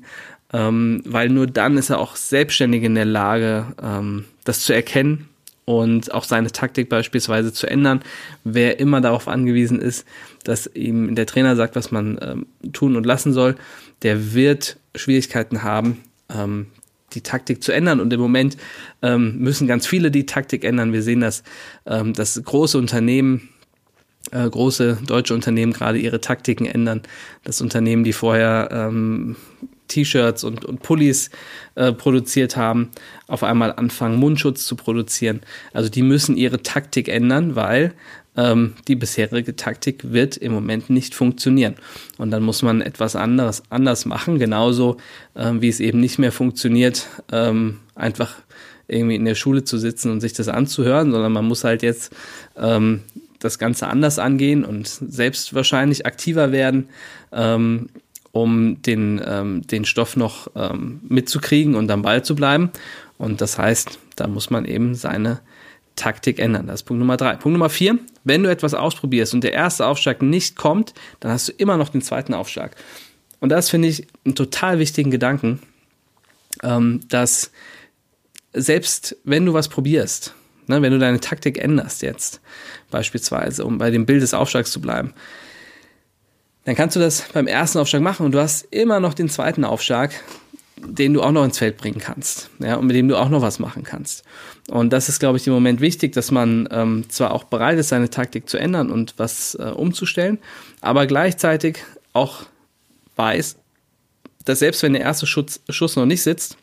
ähm, 0.54 1.02
weil 1.06 1.30
nur 1.30 1.48
dann 1.48 1.78
ist 1.78 1.90
er 1.90 2.00
auch 2.00 2.16
selbstständig 2.16 2.84
in 2.84 2.96
der 2.96 3.06
Lage, 3.06 3.68
ähm, 3.82 4.26
das 4.44 4.62
zu 4.62 4.74
erkennen 4.74 5.30
und 5.66 6.14
auch 6.14 6.24
seine 6.24 6.52
Taktik 6.52 6.90
beispielsweise 6.90 7.54
zu 7.54 7.68
ändern. 7.68 8.02
Wer 8.44 8.80
immer 8.80 9.02
darauf 9.02 9.28
angewiesen 9.28 9.80
ist, 9.80 10.06
dass 10.44 10.68
ihm 10.74 11.16
der 11.16 11.26
Trainer 11.26 11.56
sagt, 11.56 11.76
was 11.76 11.92
man 11.92 12.20
ähm, 12.22 12.46
tun 12.74 12.96
und 12.96 13.06
lassen 13.06 13.34
soll, 13.34 13.56
der 14.02 14.34
wird 14.34 14.78
Schwierigkeiten 14.96 15.64
haben, 15.64 16.02
ähm, 16.30 16.68
die 17.14 17.22
Taktik 17.22 17.64
zu 17.64 17.72
ändern. 17.72 18.00
Und 18.00 18.12
im 18.12 18.20
Moment 18.20 18.58
ähm, 19.02 19.38
müssen 19.40 19.68
ganz 19.68 19.88
viele 19.88 20.12
die 20.12 20.26
Taktik 20.26 20.64
ändern. 20.64 20.94
Wir 20.94 21.04
sehen, 21.04 21.22
dass, 21.22 21.44
ähm, 21.86 22.14
dass 22.14 22.42
große 22.44 22.78
Unternehmen 22.78 23.50
äh, 24.32 24.50
große 24.50 25.00
deutsche 25.06 25.34
Unternehmen 25.34 25.74
gerade 25.74 25.98
ihre 25.98 26.22
Taktiken 26.22 26.66
ändern. 26.66 27.02
Das 27.44 27.62
Unternehmen, 27.62 28.04
die 28.04 28.14
vorher 28.14 28.70
ähm, 28.72 29.36
T-Shirts 29.88 30.44
und, 30.44 30.66
und 30.66 30.82
Pullis 30.82 31.30
äh, 31.76 31.92
produziert 31.92 32.56
haben, 32.56 32.90
auf 33.28 33.44
einmal 33.44 33.74
anfangen, 33.74 34.18
Mundschutz 34.18 34.66
zu 34.66 34.76
produzieren. 34.76 35.42
Also 35.74 35.90
die 35.90 36.02
müssen 36.02 36.38
ihre 36.38 36.64
Taktik 36.64 37.10
ändern, 37.10 37.56
weil 37.56 37.94
ähm, 38.36 38.74
die 38.88 38.96
bisherige 38.96 39.56
Taktik 39.56 40.12
wird 40.12 40.38
im 40.38 40.54
Moment 40.54 40.90
nicht 40.90 41.14
funktionieren. 41.14 41.76
Und 42.18 42.32
dann 42.32 42.44
muss 42.44 42.62
man 42.62 42.82
etwas 42.82 43.16
anderes 43.16 43.64
anders 43.70 44.06
machen, 44.06 44.40
genauso 44.40 44.98
ähm, 45.36 45.62
wie 45.62 45.70
es 45.70 45.80
eben 45.80 46.00
nicht 46.00 46.18
mehr 46.18 46.32
funktioniert, 46.32 47.08
ähm, 47.32 47.80
einfach 47.96 48.36
irgendwie 48.88 49.16
in 49.16 49.26
der 49.26 49.36
Schule 49.36 49.64
zu 49.64 49.78
sitzen 49.78 50.12
und 50.12 50.22
sich 50.22 50.34
das 50.34 50.48
anzuhören, 50.50 51.12
sondern 51.12 51.32
man 51.32 51.46
muss 51.46 51.64
halt 51.64 51.84
jetzt 51.84 52.14
ähm, 52.58 53.02
das 53.44 53.60
Ganze 53.60 53.88
anders 53.88 54.20
angehen 54.20 54.64
und 54.64 54.88
selbst 54.88 55.54
wahrscheinlich 55.54 56.06
aktiver 56.06 56.52
werden, 56.52 56.90
ähm, 57.32 57.90
um 58.32 58.82
den, 58.82 59.22
ähm, 59.26 59.68
den 59.68 59.86
Stoff 59.86 60.16
noch 60.16 60.48
ähm, 60.56 61.02
mitzukriegen 61.08 61.76
und 61.76 61.92
am 61.92 62.02
Ball 62.02 62.24
zu 62.24 62.36
bleiben. 62.36 62.72
Und 63.18 63.42
das 63.42 63.58
heißt, 63.58 64.00
da 64.16 64.28
muss 64.28 64.50
man 64.50 64.66
eben 64.66 64.96
seine 64.96 65.40
Taktik 65.96 66.40
ändern. 66.40 66.68
Das 66.68 66.82
ist 66.82 66.84
Punkt 66.84 67.00
Nummer 67.00 67.18
drei. 67.18 67.36
Punkt 67.36 67.54
Nummer 67.54 67.70
vier, 67.70 68.00
wenn 68.24 68.44
du 68.44 68.50
etwas 68.50 68.74
ausprobierst 68.74 69.34
und 69.34 69.44
der 69.44 69.54
erste 69.54 69.86
Aufschlag 69.86 70.22
nicht 70.22 70.56
kommt, 70.56 70.94
dann 71.20 71.32
hast 71.32 71.50
du 71.50 71.52
immer 71.54 71.78
noch 71.78 71.90
den 71.90 72.02
zweiten 72.02 72.34
Aufschlag. 72.34 72.76
Und 73.40 73.50
das 73.50 73.70
finde 73.70 73.90
ich 73.90 74.08
einen 74.26 74.36
total 74.36 74.80
wichtigen 74.80 75.12
Gedanken, 75.12 75.60
ähm, 76.64 77.02
dass 77.10 77.52
selbst 78.54 79.18
wenn 79.24 79.46
du 79.46 79.54
was 79.54 79.68
probierst, 79.68 80.34
ne, 80.68 80.82
wenn 80.82 80.92
du 80.92 81.00
deine 81.00 81.20
Taktik 81.20 81.58
änderst 81.58 82.02
jetzt, 82.02 82.42
beispielsweise, 82.92 83.66
um 83.66 83.78
bei 83.78 83.92
dem 83.92 84.06
Bild 84.06 84.22
des 84.22 84.34
Aufschlags 84.34 84.72
zu 84.72 84.82
bleiben, 84.82 85.14
dann 86.66 86.76
kannst 86.76 86.96
du 86.96 87.00
das 87.00 87.26
beim 87.34 87.48
ersten 87.48 87.80
Aufschlag 87.80 88.02
machen 88.02 88.26
und 88.26 88.32
du 88.32 88.40
hast 88.40 88.68
immer 88.72 89.00
noch 89.00 89.14
den 89.14 89.30
zweiten 89.30 89.66
Aufschlag, 89.66 90.12
den 90.78 91.14
du 91.14 91.22
auch 91.22 91.32
noch 91.32 91.44
ins 91.44 91.58
Feld 91.58 91.78
bringen 91.78 92.00
kannst, 92.00 92.50
ja, 92.60 92.76
und 92.76 92.88
mit 92.88 92.96
dem 92.96 93.08
du 93.08 93.18
auch 93.18 93.30
noch 93.30 93.42
was 93.42 93.60
machen 93.60 93.84
kannst. 93.84 94.24
Und 94.70 94.92
das 94.92 95.10
ist, 95.10 95.20
glaube 95.20 95.38
ich, 95.38 95.48
im 95.48 95.54
Moment 95.54 95.82
wichtig, 95.82 96.14
dass 96.14 96.32
man 96.32 96.68
ähm, 96.72 97.06
zwar 97.10 97.32
auch 97.32 97.46
bereit 97.46 97.78
ist, 97.78 97.90
seine 97.90 98.10
Taktik 98.10 98.50
zu 98.50 98.58
ändern 98.58 98.92
und 98.92 99.14
was 99.18 99.56
äh, 99.56 99.64
umzustellen, 99.64 100.40
aber 100.82 101.06
gleichzeitig 101.06 101.80
auch 102.14 102.44
weiß, 103.16 103.58
dass 104.46 104.60
selbst 104.60 104.84
wenn 104.84 104.94
der 104.94 105.02
erste 105.02 105.26
Schuss, 105.26 105.62
Schuss 105.70 105.96
noch 105.96 106.06
nicht 106.06 106.22
sitzt, 106.22 106.58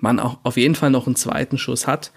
man 0.00 0.18
auch 0.18 0.38
auf 0.42 0.56
jeden 0.56 0.74
Fall 0.74 0.90
noch 0.90 1.06
einen 1.06 1.16
zweiten 1.16 1.58
Schuss 1.58 1.86
hat, 1.86 2.12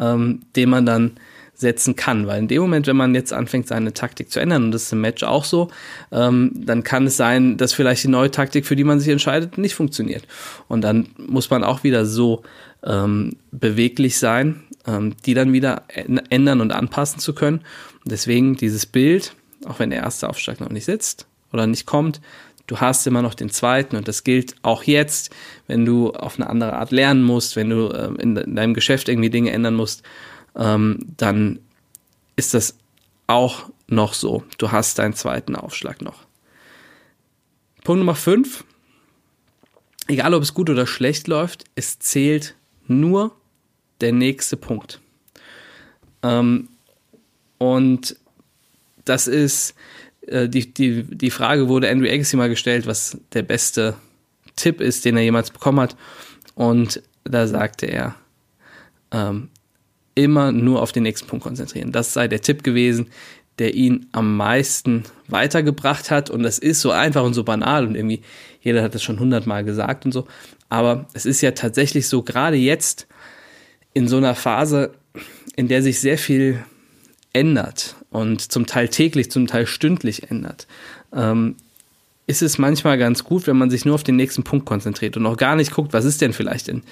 ähm, 0.00 0.40
den 0.56 0.70
man 0.70 0.86
dann 0.86 1.12
setzen 1.60 1.94
kann. 1.94 2.26
Weil 2.26 2.40
in 2.40 2.48
dem 2.48 2.62
Moment, 2.62 2.86
wenn 2.86 2.96
man 2.96 3.14
jetzt 3.14 3.32
anfängt, 3.32 3.68
seine 3.68 3.92
Taktik 3.92 4.30
zu 4.30 4.40
ändern, 4.40 4.64
und 4.64 4.72
das 4.72 4.84
ist 4.84 4.92
im 4.92 5.02
Match 5.02 5.22
auch 5.22 5.44
so, 5.44 5.68
ähm, 6.10 6.52
dann 6.54 6.82
kann 6.82 7.06
es 7.06 7.16
sein, 7.16 7.56
dass 7.56 7.72
vielleicht 7.72 8.04
die 8.04 8.08
neue 8.08 8.30
Taktik, 8.30 8.66
für 8.66 8.76
die 8.76 8.84
man 8.84 8.98
sich 8.98 9.10
entscheidet, 9.10 9.58
nicht 9.58 9.74
funktioniert. 9.74 10.26
Und 10.68 10.82
dann 10.82 11.10
muss 11.18 11.50
man 11.50 11.62
auch 11.62 11.84
wieder 11.84 12.06
so 12.06 12.42
ähm, 12.82 13.36
beweglich 13.52 14.18
sein, 14.18 14.62
ähm, 14.86 15.14
die 15.26 15.34
dann 15.34 15.52
wieder 15.52 15.84
ändern 16.30 16.60
und 16.60 16.72
anpassen 16.72 17.20
zu 17.20 17.34
können. 17.34 17.58
Und 18.04 18.10
deswegen 18.12 18.56
dieses 18.56 18.86
Bild, 18.86 19.34
auch 19.66 19.78
wenn 19.78 19.90
der 19.90 20.00
erste 20.00 20.28
Aufschlag 20.28 20.60
noch 20.60 20.70
nicht 20.70 20.86
sitzt 20.86 21.26
oder 21.52 21.66
nicht 21.66 21.84
kommt, 21.84 22.20
du 22.70 22.80
hast 22.80 23.04
immer 23.08 23.20
noch 23.20 23.34
den 23.34 23.50
zweiten 23.50 23.96
und 23.96 24.06
das 24.06 24.22
gilt 24.22 24.54
auch 24.62 24.84
jetzt, 24.84 25.30
wenn 25.66 25.84
du 25.84 26.12
auf 26.12 26.38
eine 26.38 26.48
andere 26.48 26.74
Art 26.74 26.92
lernen 26.92 27.24
musst, 27.24 27.56
wenn 27.56 27.68
du 27.68 27.92
ähm, 27.92 28.16
in, 28.16 28.36
in, 28.36 28.54
deinem 28.54 28.74
Geschäft 28.74 29.08
irgendwie 29.08 29.28
Dinge 29.28 29.50
ändern 29.50 29.74
musst, 29.74 30.04
ähm, 30.54 31.00
dann 31.16 31.58
ist 32.36 32.54
das 32.54 32.78
auch 33.26 33.70
noch 33.88 34.14
so. 34.14 34.44
Du 34.58 34.70
hast 34.70 35.00
deinen 35.00 35.14
zweiten 35.14 35.56
Aufschlag 35.56 36.00
noch. 36.00 36.26
Punkt 37.82 37.98
Nummer 37.98 38.14
5. 38.14 38.64
Egal 40.06 40.32
ob 40.32 40.42
es 40.42 40.54
gut 40.54 40.70
oder 40.70 40.86
schlecht 40.86 41.26
läuft, 41.26 41.64
es 41.74 41.98
zählt 41.98 42.54
nur 42.86 43.34
der 44.00 44.12
nächste 44.12 44.56
Punkt. 44.56 45.00
Ähm, 46.22 46.68
und 47.58 48.16
das 49.04 49.26
ist 49.26 49.74
äh, 50.30 50.48
die, 50.48 50.72
die, 50.72 51.02
die 51.02 51.30
Frage 51.30 51.68
wurde 51.68 51.90
Andrew 51.90 52.08
Agassi 52.08 52.36
mal 52.36 52.48
gestellt, 52.48 52.86
was 52.86 53.18
der 53.32 53.42
beste 53.42 53.94
Tipp 54.56 54.80
ist, 54.80 55.04
den 55.04 55.16
er 55.16 55.22
jemals 55.22 55.50
bekommen 55.50 55.80
hat. 55.80 55.96
Und 56.54 57.02
da 57.24 57.46
sagte 57.46 57.86
er, 57.86 58.14
ähm, 59.12 59.48
immer 60.14 60.52
nur 60.52 60.82
auf 60.82 60.92
den 60.92 61.02
nächsten 61.02 61.26
Punkt 61.26 61.44
konzentrieren. 61.44 61.92
Das 61.92 62.12
sei 62.12 62.28
der 62.28 62.42
Tipp 62.42 62.62
gewesen, 62.62 63.08
der 63.58 63.74
ihn 63.74 64.06
am 64.12 64.36
meisten 64.36 65.04
weitergebracht 65.28 66.10
hat. 66.10 66.30
Und 66.30 66.42
das 66.42 66.58
ist 66.58 66.80
so 66.80 66.90
einfach 66.90 67.22
und 67.24 67.34
so 67.34 67.44
banal 67.44 67.86
und 67.86 67.94
irgendwie 67.94 68.22
jeder 68.62 68.82
hat 68.82 68.94
das 68.94 69.02
schon 69.02 69.20
hundertmal 69.20 69.64
gesagt 69.64 70.04
und 70.04 70.12
so. 70.12 70.26
Aber 70.68 71.06
es 71.14 71.26
ist 71.26 71.40
ja 71.40 71.52
tatsächlich 71.52 72.08
so, 72.08 72.22
gerade 72.22 72.56
jetzt 72.56 73.06
in 73.92 74.08
so 74.08 74.18
einer 74.18 74.34
Phase, 74.34 74.92
in 75.56 75.68
der 75.68 75.82
sich 75.82 76.00
sehr 76.00 76.18
viel 76.18 76.64
ändert 77.32 77.96
und 78.10 78.40
zum 78.52 78.66
Teil 78.66 78.88
täglich, 78.88 79.30
zum 79.30 79.46
Teil 79.46 79.66
stündlich 79.66 80.30
ändert, 80.30 80.66
ähm, 81.14 81.56
ist 82.30 82.42
es 82.42 82.58
manchmal 82.58 82.96
ganz 82.96 83.24
gut, 83.24 83.48
wenn 83.48 83.58
man 83.58 83.70
sich 83.70 83.84
nur 83.84 83.96
auf 83.96 84.04
den 84.04 84.14
nächsten 84.14 84.44
Punkt 84.44 84.64
konzentriert 84.64 85.16
und 85.16 85.26
auch 85.26 85.36
gar 85.36 85.56
nicht 85.56 85.72
guckt, 85.72 85.92
was 85.92 86.04
ist 86.04 86.20
denn 86.20 86.32
vielleicht 86.32 86.68
in 86.68 86.82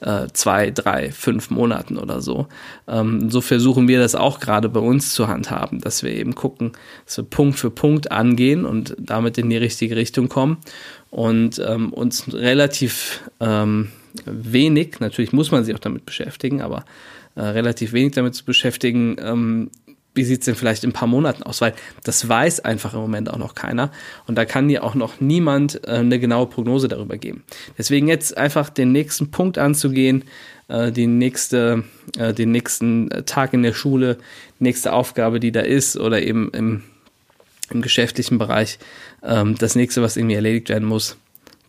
äh, 0.00 0.28
zwei, 0.32 0.70
drei, 0.70 1.10
fünf 1.12 1.50
Monaten 1.50 1.98
oder 1.98 2.22
so. 2.22 2.46
Ähm, 2.88 3.30
so 3.30 3.42
versuchen 3.42 3.88
wir 3.88 3.98
das 3.98 4.14
auch 4.14 4.40
gerade 4.40 4.70
bei 4.70 4.80
uns 4.80 5.12
zu 5.12 5.28
handhaben, 5.28 5.80
dass 5.80 6.02
wir 6.02 6.12
eben 6.12 6.34
gucken, 6.34 6.72
dass 7.04 7.18
wir 7.18 7.24
Punkt 7.24 7.58
für 7.58 7.70
Punkt 7.70 8.10
angehen 8.10 8.64
und 8.64 8.96
damit 8.98 9.36
in 9.36 9.50
die 9.50 9.58
richtige 9.58 9.96
Richtung 9.96 10.30
kommen 10.30 10.56
und 11.10 11.62
ähm, 11.66 11.92
uns 11.92 12.32
relativ 12.32 13.20
ähm, 13.38 13.88
wenig, 14.24 14.98
natürlich 15.00 15.34
muss 15.34 15.50
man 15.50 15.64
sich 15.64 15.74
auch 15.74 15.78
damit 15.80 16.06
beschäftigen, 16.06 16.62
aber 16.62 16.86
äh, 17.34 17.42
relativ 17.42 17.92
wenig 17.92 18.12
damit 18.12 18.34
zu 18.34 18.46
beschäftigen, 18.46 19.16
ähm, 19.20 19.70
wie 20.16 20.24
sieht 20.24 20.40
es 20.40 20.46
denn 20.46 20.54
vielleicht 20.54 20.82
in 20.82 20.90
ein 20.90 20.94
paar 20.94 21.08
Monaten 21.08 21.42
aus? 21.42 21.60
Weil 21.60 21.74
das 22.02 22.28
weiß 22.28 22.60
einfach 22.60 22.94
im 22.94 23.00
Moment 23.00 23.30
auch 23.30 23.38
noch 23.38 23.54
keiner. 23.54 23.92
Und 24.26 24.36
da 24.36 24.44
kann 24.44 24.68
dir 24.68 24.82
auch 24.82 24.94
noch 24.94 25.20
niemand 25.20 25.86
äh, 25.86 25.92
eine 25.92 26.18
genaue 26.18 26.46
Prognose 26.46 26.88
darüber 26.88 27.16
geben. 27.16 27.44
Deswegen 27.78 28.08
jetzt 28.08 28.36
einfach 28.36 28.70
den 28.70 28.92
nächsten 28.92 29.30
Punkt 29.30 29.58
anzugehen, 29.58 30.24
äh, 30.68 30.90
die 30.90 31.06
nächste, 31.06 31.84
äh, 32.18 32.32
den 32.32 32.50
nächsten 32.50 33.10
Tag 33.26 33.52
in 33.52 33.62
der 33.62 33.74
Schule, 33.74 34.18
nächste 34.58 34.92
Aufgabe, 34.92 35.38
die 35.38 35.52
da 35.52 35.60
ist, 35.60 35.96
oder 35.96 36.22
eben 36.22 36.50
im, 36.50 36.82
im 37.70 37.82
geschäftlichen 37.82 38.38
Bereich, 38.38 38.78
ähm, 39.22 39.56
das 39.58 39.74
nächste, 39.74 40.02
was 40.02 40.16
irgendwie 40.16 40.36
erledigt 40.36 40.68
werden 40.68 40.88
muss. 40.88 41.16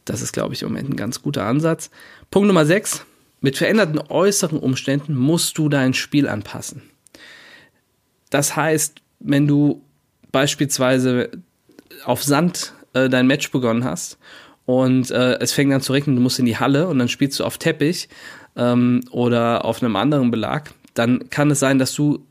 Das 0.05 0.21
ist, 0.21 0.31
glaube 0.31 0.53
ich, 0.53 0.61
im 0.61 0.69
Moment 0.69 0.89
ein 0.89 0.95
ganz 0.95 1.21
guter 1.21 1.45
Ansatz. 1.45 1.89
Punkt 2.31 2.47
Nummer 2.47 2.65
6. 2.65 3.05
Mit 3.41 3.57
veränderten 3.57 3.99
äußeren 3.99 4.57
Umständen 4.57 5.15
musst 5.15 5.57
du 5.57 5.69
dein 5.69 5.93
Spiel 5.93 6.27
anpassen. 6.27 6.81
Das 8.29 8.55
heißt, 8.55 9.01
wenn 9.19 9.47
du 9.47 9.81
beispielsweise 10.31 11.29
auf 12.03 12.23
Sand 12.23 12.73
äh, 12.93 13.09
dein 13.09 13.27
Match 13.27 13.51
begonnen 13.51 13.83
hast 13.83 14.17
und 14.65 15.11
äh, 15.11 15.39
es 15.39 15.53
fängt 15.53 15.73
an 15.73 15.81
zu 15.81 15.93
regnen, 15.93 16.15
du 16.15 16.21
musst 16.21 16.39
in 16.39 16.45
die 16.45 16.57
Halle 16.57 16.87
und 16.87 16.99
dann 16.99 17.07
spielst 17.07 17.39
du 17.39 17.43
auf 17.43 17.57
Teppich 17.57 18.09
ähm, 18.55 19.01
oder 19.11 19.65
auf 19.65 19.81
einem 19.81 19.95
anderen 19.95 20.31
Belag, 20.31 20.71
dann 20.93 21.29
kann 21.29 21.51
es 21.51 21.59
sein, 21.59 21.79
dass 21.79 21.93
du 21.93 22.25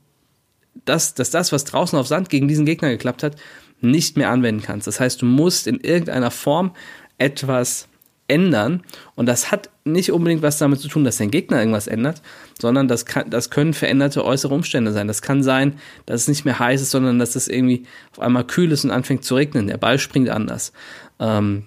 das, 0.85 1.15
dass 1.15 1.31
das, 1.31 1.53
was 1.53 1.65
draußen 1.65 1.99
auf 1.99 2.07
Sand 2.07 2.29
gegen 2.29 2.49
diesen 2.49 2.67
Gegner 2.67 2.91
geklappt 2.91 3.23
hat, 3.23 3.37
nicht 3.81 4.17
mehr 4.17 4.31
anwenden 4.31 4.63
kannst. 4.63 4.87
Das 4.87 5.01
heißt, 5.01 5.23
du 5.23 5.27
musst 5.27 5.67
in 5.67 5.81
irgendeiner 5.81 6.31
Form 6.31 6.73
etwas 7.19 7.89
ändern. 8.29 8.83
Und 9.15 9.27
das 9.27 9.51
hat 9.51 9.71
nicht 9.85 10.13
unbedingt 10.13 10.43
was 10.43 10.59
damit 10.59 10.81
zu 10.81 10.89
tun, 10.89 11.05
dass 11.05 11.19
dein 11.19 11.31
Gegner 11.31 11.59
irgendwas 11.59 11.87
ändert, 11.87 12.23
sondern 12.61 12.89
das, 12.89 13.07
kann, 13.07 13.31
das 13.31 13.51
können 13.51 13.75
veränderte 13.75 14.25
äußere 14.25 14.55
Umstände 14.55 14.93
sein. 14.93 15.09
Das 15.09 15.23
kann 15.23 15.43
sein, 15.43 15.75
dass 16.07 16.23
es 16.23 16.29
nicht 16.29 16.45
mehr 16.45 16.59
heiß 16.59 16.83
ist, 16.83 16.91
sondern 16.91 17.19
dass 17.19 17.37
es 17.37 17.49
irgendwie 17.49 17.87
auf 18.13 18.21
einmal 18.21 18.45
kühl 18.45 18.73
ist 18.73 18.85
und 18.85 18.91
anfängt 18.91 19.25
zu 19.25 19.37
regnen. 19.37 19.69
Der 19.69 19.79
Ball 19.79 19.99
springt 19.99 20.29
anders. 20.29 20.73
Ähm, 21.21 21.65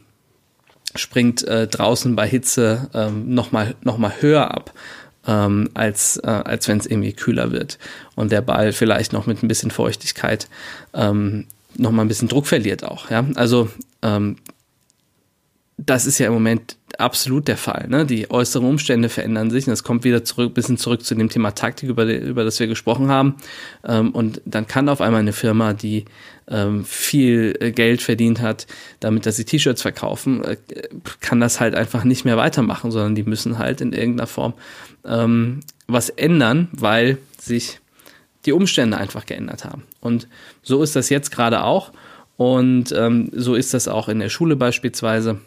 springt 0.95 1.47
äh, 1.47 1.67
draußen 1.67 2.15
bei 2.15 2.27
Hitze 2.27 2.89
ähm, 2.93 3.33
nochmal 3.33 3.75
noch 3.81 3.97
mal 3.97 4.13
höher 4.19 4.51
ab. 4.51 4.73
Ähm, 5.27 5.69
als, 5.73 6.17
äh, 6.17 6.27
als 6.27 6.67
wenn 6.69 6.77
es 6.77 6.85
irgendwie 6.85 7.11
kühler 7.11 7.51
wird 7.51 7.77
und 8.15 8.31
der 8.31 8.41
Ball 8.41 8.71
vielleicht 8.71 9.11
noch 9.11 9.27
mit 9.27 9.43
ein 9.43 9.49
bisschen 9.49 9.69
Feuchtigkeit 9.69 10.47
ähm, 10.93 11.45
noch 11.75 11.91
mal 11.91 12.03
ein 12.03 12.07
bisschen 12.07 12.29
Druck 12.29 12.47
verliert 12.47 12.83
auch. 12.83 13.11
Ja? 13.11 13.25
Also 13.35 13.69
ähm, 14.01 14.37
das 15.85 16.05
ist 16.05 16.19
ja 16.19 16.27
im 16.27 16.33
Moment 16.33 16.75
absolut 16.97 17.47
der 17.47 17.55
Fall. 17.55 17.87
Ne? 17.87 18.05
Die 18.05 18.29
äußeren 18.29 18.67
Umstände 18.67 19.07
verändern 19.07 19.49
sich 19.49 19.65
und 19.65 19.73
es 19.73 19.83
kommt 19.83 20.03
wieder 20.03 20.25
zurück, 20.25 20.53
bisschen 20.53 20.77
zurück 20.77 21.05
zu 21.05 21.15
dem 21.15 21.29
Thema 21.29 21.51
Taktik, 21.51 21.89
über, 21.89 22.05
über 22.05 22.43
das 22.43 22.59
wir 22.59 22.67
gesprochen 22.67 23.09
haben. 23.09 23.35
Ähm, 23.87 24.11
und 24.11 24.41
dann 24.45 24.67
kann 24.67 24.89
auf 24.89 24.99
einmal 24.99 25.21
eine 25.21 25.31
Firma, 25.31 25.73
die 25.73 26.03
ähm, 26.49 26.83
viel 26.83 27.55
äh, 27.61 27.71
Geld 27.71 28.01
verdient 28.01 28.41
hat, 28.41 28.67
damit 28.99 29.25
dass 29.25 29.37
sie 29.37 29.45
T-Shirts 29.45 29.81
verkaufen, 29.81 30.43
äh, 30.43 30.57
kann 31.21 31.39
das 31.39 31.61
halt 31.61 31.75
einfach 31.75 32.03
nicht 32.03 32.25
mehr 32.25 32.35
weitermachen, 32.35 32.91
sondern 32.91 33.15
die 33.15 33.23
müssen 33.23 33.57
halt 33.57 33.79
in 33.79 33.93
irgendeiner 33.93 34.27
Form 34.27 34.53
ähm, 35.05 35.61
was 35.87 36.09
ändern, 36.09 36.67
weil 36.73 37.19
sich 37.39 37.79
die 38.45 38.51
Umstände 38.51 38.97
einfach 38.97 39.25
geändert 39.25 39.63
haben. 39.63 39.83
Und 40.01 40.27
so 40.61 40.83
ist 40.83 40.95
das 40.95 41.09
jetzt 41.09 41.31
gerade 41.31 41.63
auch. 41.63 41.93
Und 42.35 42.93
ähm, 42.93 43.29
so 43.33 43.55
ist 43.55 43.73
das 43.73 43.87
auch 43.87 44.09
in 44.09 44.19
der 44.19 44.29
Schule 44.29 44.55
beispielsweise 44.55 45.39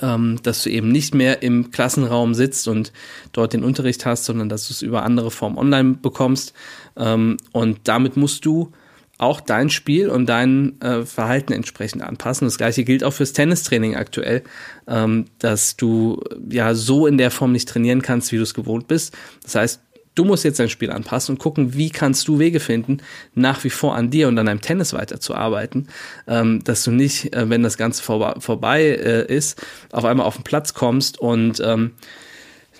ähm, 0.00 0.38
dass 0.42 0.62
du 0.62 0.70
eben 0.70 0.90
nicht 0.90 1.14
mehr 1.14 1.42
im 1.42 1.70
Klassenraum 1.70 2.34
sitzt 2.34 2.68
und 2.68 2.92
dort 3.32 3.52
den 3.52 3.64
Unterricht 3.64 4.04
hast, 4.06 4.24
sondern 4.24 4.48
dass 4.48 4.68
du 4.68 4.72
es 4.72 4.82
über 4.82 5.02
andere 5.02 5.30
Formen 5.30 5.58
online 5.58 5.94
bekommst. 5.94 6.52
Ähm, 6.96 7.38
und 7.52 7.80
damit 7.84 8.16
musst 8.16 8.44
du 8.44 8.72
auch 9.18 9.40
dein 9.40 9.70
Spiel 9.70 10.10
und 10.10 10.26
dein 10.26 10.80
äh, 10.82 11.06
Verhalten 11.06 11.52
entsprechend 11.52 12.02
anpassen. 12.02 12.46
Das 12.46 12.58
gleiche 12.58 12.84
gilt 12.84 13.02
auch 13.02 13.12
fürs 13.12 13.32
Tennistraining 13.32 13.96
aktuell, 13.96 14.42
ähm, 14.86 15.26
dass 15.38 15.76
du 15.76 16.22
ja 16.50 16.74
so 16.74 17.06
in 17.06 17.16
der 17.16 17.30
Form 17.30 17.52
nicht 17.52 17.68
trainieren 17.68 18.02
kannst, 18.02 18.32
wie 18.32 18.36
du 18.36 18.42
es 18.42 18.52
gewohnt 18.52 18.88
bist. 18.88 19.16
Das 19.42 19.54
heißt, 19.54 19.80
Du 20.16 20.24
musst 20.24 20.44
jetzt 20.44 20.58
dein 20.58 20.70
Spiel 20.70 20.90
anpassen 20.90 21.34
und 21.34 21.38
gucken, 21.38 21.74
wie 21.74 21.90
kannst 21.90 22.26
du 22.26 22.38
Wege 22.38 22.58
finden, 22.58 22.98
nach 23.34 23.62
wie 23.64 23.70
vor 23.70 23.94
an 23.94 24.10
dir 24.10 24.28
und 24.28 24.38
an 24.38 24.46
deinem 24.46 24.62
Tennis 24.62 24.94
weiterzuarbeiten, 24.94 25.88
ähm, 26.26 26.64
dass 26.64 26.82
du 26.82 26.90
nicht, 26.90 27.36
äh, 27.36 27.48
wenn 27.48 27.62
das 27.62 27.76
Ganze 27.76 28.02
vorbei, 28.02 28.34
vorbei 28.40 28.82
äh, 28.82 29.32
ist, 29.32 29.62
auf 29.92 30.04
einmal 30.06 30.26
auf 30.26 30.36
den 30.36 30.44
Platz 30.44 30.72
kommst 30.72 31.20
und 31.20 31.60
ähm, 31.64 31.92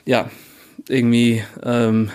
ja, 0.07 0.31
irgendwie 0.89 1.43
ähm, 1.63 2.11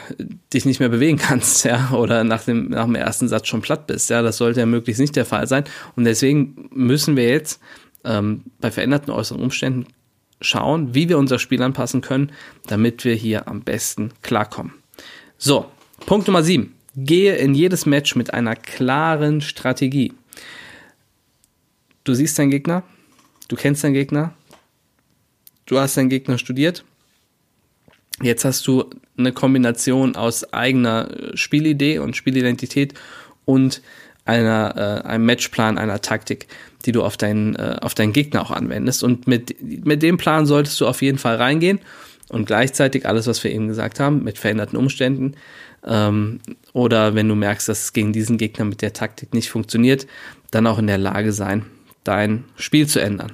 dich 0.54 0.66
nicht 0.66 0.80
mehr 0.80 0.90
bewegen 0.90 1.18
kannst, 1.22 1.66
ja, 1.66 1.92
oder 1.92 2.24
nach 2.24 2.44
dem, 2.44 2.70
nach 2.70 2.86
dem 2.86 2.96
ersten 2.96 3.28
Satz 3.28 3.48
schon 3.48 3.62
platt 3.62 3.86
bist. 3.86 4.10
Ja, 4.10 4.24
das 4.24 4.38
sollte 4.38 4.60
ja 4.62 4.66
möglichst 4.66 5.00
nicht 5.00 5.16
der 5.16 5.26
Fall 5.26 5.48
sein. 5.48 5.66
Und 5.96 6.06
deswegen 6.06 6.70
müssen 6.72 7.16
wir 7.16 7.30
jetzt 7.30 7.62
ähm, 8.04 8.44
bei 8.60 8.72
veränderten 8.72 9.12
äußeren 9.12 9.42
Umständen 9.42 9.86
schauen, 10.40 10.96
wie 10.96 11.10
wir 11.10 11.20
unser 11.20 11.38
Spiel 11.38 11.62
anpassen 11.62 12.02
können, 12.02 12.32
damit 12.66 13.06
wir 13.06 13.14
hier 13.14 13.48
am 13.48 13.62
besten 13.62 14.12
klarkommen. 14.24 14.81
So, 15.44 15.66
Punkt 16.06 16.28
Nummer 16.28 16.44
7. 16.44 16.72
Gehe 16.96 17.36
in 17.36 17.56
jedes 17.56 17.88
Match 17.88 18.16
mit 18.16 18.32
einer 18.32 18.56
klaren 18.56 19.42
Strategie. 19.42 20.14
Du 22.04 22.14
siehst 22.14 22.38
deinen 22.38 22.52
Gegner, 22.52 22.84
du 23.48 23.56
kennst 23.56 23.84
deinen 23.84 23.96
Gegner, 23.96 24.36
du 25.66 25.80
hast 25.80 25.98
deinen 25.98 26.10
Gegner 26.10 26.38
studiert. 26.38 26.86
Jetzt 28.22 28.46
hast 28.46 28.68
du 28.68 28.86
eine 29.18 29.32
Kombination 29.32 30.16
aus 30.16 30.54
eigener 30.54 31.10
Spielidee 31.34 31.98
und 31.98 32.16
Spielidentität 32.16 32.94
und 33.44 33.82
einer, 34.32 35.04
äh, 35.04 35.08
einem 35.08 35.26
Matchplan, 35.26 35.78
einer 35.78 36.02
Taktik, 36.02 36.48
die 36.86 36.92
du 36.92 37.04
auf 37.04 37.18
deinen, 37.18 37.56
äh, 37.56 37.78
auf 37.82 37.94
deinen 37.94 38.14
Gegner 38.14 38.42
auch 38.42 38.52
anwendest. 38.52 39.04
Und 39.04 39.28
mit, 39.28 39.62
mit 39.62 40.02
dem 40.02 40.18
Plan 40.18 40.46
solltest 40.46 40.80
du 40.82 40.88
auf 40.88 41.02
jeden 41.02 41.18
Fall 41.18 41.36
reingehen 41.36 41.80
und 42.30 42.46
gleichzeitig 42.46 43.08
alles, 43.08 43.28
was 43.28 43.44
wir 43.44 43.52
eben 43.52 43.68
gesagt 43.68 44.00
haben, 44.00 44.24
mit 44.24 44.38
veränderten 44.38 44.78
Umständen 44.78 45.36
ähm, 45.86 46.40
oder 46.74 47.16
wenn 47.16 47.28
du 47.28 47.36
merkst, 47.36 47.68
dass 47.68 47.84
es 47.84 47.94
gegen 47.94 48.14
diesen 48.14 48.38
Gegner 48.38 48.66
mit 48.66 48.82
der 48.82 48.94
Taktik 48.94 49.34
nicht 49.34 49.50
funktioniert, 49.50 50.08
dann 50.52 50.68
auch 50.68 50.80
in 50.80 50.88
der 50.88 50.98
Lage 50.98 51.34
sein, 51.34 51.66
dein 52.04 52.46
Spiel 52.56 52.88
zu 52.88 53.00
ändern. 53.00 53.34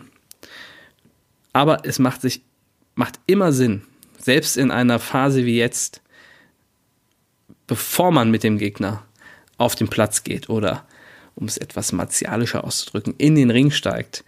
Aber 1.53 1.79
es 1.83 1.99
macht 1.99 2.21
sich 2.21 2.41
macht 2.95 3.19
immer 3.27 3.53
Sinn, 3.53 3.83
selbst 4.17 4.57
in 4.57 4.71
einer 4.71 4.97
Phase 4.97 5.45
wie 5.45 5.57
jetzt, 5.57 6.01
bevor 7.67 8.11
man 8.11 8.31
mit 8.31 8.43
dem 8.43 8.57
Gegner 8.57 9.03
auf 9.57 9.75
den 9.75 9.87
Platz 9.87 10.23
geht 10.23 10.49
oder 10.49 10.86
um 11.37 11.47
es 11.47 11.57
etwas 11.57 11.91
martialischer 11.91 12.63
auszudrücken, 12.63 13.15
in 13.17 13.35
den 13.35 13.51
Ring 13.51 13.71
steigt, 13.71 14.23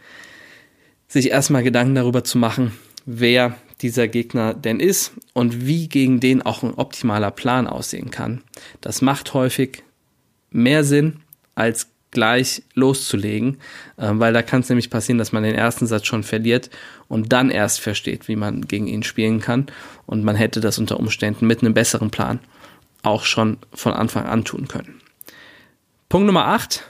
sich 1.07 1.31
erstmal 1.31 1.63
Gedanken 1.63 1.95
darüber 1.95 2.23
zu 2.23 2.37
machen, 2.37 2.71
wer 3.05 3.57
dieser 3.81 4.07
Gegner 4.07 4.53
denn 4.53 4.79
ist 4.79 5.13
und 5.33 5.65
wie 5.65 5.87
gegen 5.87 6.19
den 6.19 6.41
auch 6.41 6.63
ein 6.63 6.73
optimaler 6.73 7.31
Plan 7.31 7.67
aussehen 7.67 8.11
kann. 8.11 8.43
Das 8.81 9.01
macht 9.01 9.33
häufig 9.33 9.83
mehr 10.51 10.83
Sinn, 10.83 11.21
als 11.55 11.87
gleich 12.11 12.63
loszulegen, 12.73 13.57
äh, 13.97 14.09
weil 14.13 14.33
da 14.33 14.41
kann 14.41 14.61
es 14.61 14.69
nämlich 14.69 14.89
passieren, 14.89 15.19
dass 15.19 15.31
man 15.31 15.43
den 15.43 15.55
ersten 15.55 15.85
Satz 15.85 16.05
schon 16.05 16.23
verliert 16.23 16.69
und 17.07 17.31
dann 17.31 17.51
erst 17.51 17.79
versteht, 17.79 18.27
wie 18.27 18.35
man 18.35 18.61
gegen 18.67 18.87
ihn 18.87 19.03
spielen 19.03 19.41
kann. 19.41 19.67
Und 20.05 20.23
man 20.23 20.35
hätte 20.35 20.59
das 20.59 20.79
unter 20.79 20.99
Umständen 20.99 21.45
mit 21.45 21.61
einem 21.61 21.73
besseren 21.73 22.09
Plan 22.09 22.39
auch 23.03 23.23
schon 23.23 23.57
von 23.73 23.93
Anfang 23.93 24.25
an 24.25 24.43
tun 24.43 24.67
können. 24.67 25.01
Punkt 26.09 26.25
Nummer 26.25 26.47
8. 26.47 26.83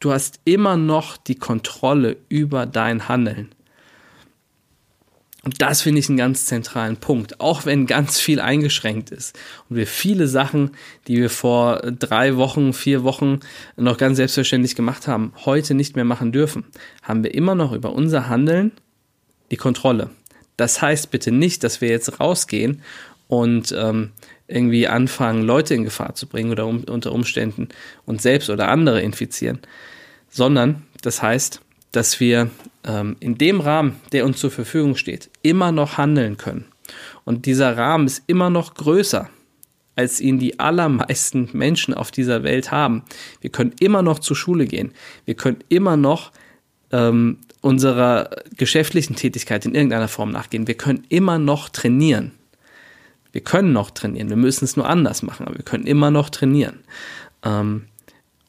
Du 0.00 0.12
hast 0.12 0.40
immer 0.44 0.76
noch 0.78 1.18
die 1.18 1.34
Kontrolle 1.34 2.16
über 2.28 2.66
dein 2.66 3.08
Handeln. 3.08 3.50
Und 5.42 5.62
das 5.62 5.82
finde 5.82 6.00
ich 6.00 6.08
einen 6.08 6.18
ganz 6.18 6.44
zentralen 6.46 6.98
Punkt, 6.98 7.40
auch 7.40 7.64
wenn 7.64 7.86
ganz 7.86 8.18
viel 8.18 8.40
eingeschränkt 8.40 9.10
ist 9.10 9.38
und 9.68 9.76
wir 9.76 9.86
viele 9.86 10.26
Sachen, 10.26 10.72
die 11.06 11.16
wir 11.16 11.30
vor 11.30 11.78
drei 11.80 12.36
Wochen, 12.36 12.74
vier 12.74 13.04
Wochen 13.04 13.40
noch 13.76 13.96
ganz 13.96 14.16
selbstverständlich 14.16 14.74
gemacht 14.74 15.06
haben, 15.08 15.32
heute 15.46 15.72
nicht 15.72 15.96
mehr 15.96 16.04
machen 16.04 16.32
dürfen, 16.32 16.64
haben 17.02 17.24
wir 17.24 17.34
immer 17.34 17.54
noch 17.54 17.72
über 17.72 17.92
unser 17.92 18.28
Handeln 18.28 18.72
die 19.50 19.56
Kontrolle. 19.56 20.10
Das 20.58 20.82
heißt 20.82 21.10
bitte 21.10 21.32
nicht, 21.32 21.64
dass 21.64 21.80
wir 21.80 21.88
jetzt 21.88 22.20
rausgehen 22.20 22.82
und 23.26 23.74
ähm, 23.76 24.12
irgendwie 24.50 24.86
anfangen, 24.88 25.42
Leute 25.42 25.74
in 25.74 25.84
Gefahr 25.84 26.14
zu 26.14 26.26
bringen 26.26 26.50
oder 26.50 26.66
um, 26.66 26.84
unter 26.84 27.12
Umständen 27.12 27.68
uns 28.06 28.22
selbst 28.22 28.50
oder 28.50 28.68
andere 28.68 29.00
infizieren, 29.00 29.60
sondern 30.28 30.82
das 31.02 31.22
heißt, 31.22 31.60
dass 31.92 32.20
wir 32.20 32.50
ähm, 32.84 33.16
in 33.20 33.36
dem 33.38 33.60
Rahmen, 33.60 33.96
der 34.12 34.24
uns 34.24 34.38
zur 34.38 34.50
Verfügung 34.50 34.96
steht, 34.96 35.30
immer 35.42 35.72
noch 35.72 35.98
handeln 35.98 36.36
können. 36.36 36.66
Und 37.24 37.46
dieser 37.46 37.76
Rahmen 37.76 38.06
ist 38.06 38.22
immer 38.26 38.50
noch 38.50 38.74
größer, 38.74 39.28
als 39.96 40.20
ihn 40.20 40.38
die 40.38 40.58
allermeisten 40.58 41.50
Menschen 41.52 41.94
auf 41.94 42.10
dieser 42.10 42.42
Welt 42.42 42.70
haben. 42.70 43.02
Wir 43.40 43.50
können 43.50 43.74
immer 43.80 44.02
noch 44.02 44.18
zur 44.18 44.36
Schule 44.36 44.66
gehen. 44.66 44.92
Wir 45.24 45.34
können 45.34 45.58
immer 45.68 45.96
noch 45.96 46.32
ähm, 46.90 47.38
unserer 47.60 48.30
geschäftlichen 48.56 49.16
Tätigkeit 49.16 49.66
in 49.66 49.74
irgendeiner 49.74 50.08
Form 50.08 50.30
nachgehen. 50.30 50.66
Wir 50.66 50.76
können 50.76 51.04
immer 51.08 51.38
noch 51.38 51.68
trainieren. 51.68 52.32
Wir 53.32 53.40
können 53.42 53.72
noch 53.72 53.90
trainieren. 53.90 54.28
Wir 54.28 54.36
müssen 54.36 54.64
es 54.64 54.76
nur 54.76 54.88
anders 54.88 55.22
machen, 55.22 55.46
aber 55.46 55.56
wir 55.56 55.64
können 55.64 55.86
immer 55.86 56.10
noch 56.10 56.30
trainieren. 56.30 56.80
Ähm, 57.44 57.86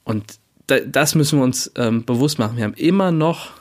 und 0.03 0.39
das 0.67 1.15
müssen 1.15 1.39
wir 1.39 1.43
uns 1.43 1.71
ähm, 1.75 2.05
bewusst 2.05 2.39
machen. 2.39 2.57
Wir 2.57 2.63
haben 2.63 2.73
immer 2.73 3.11
noch 3.11 3.51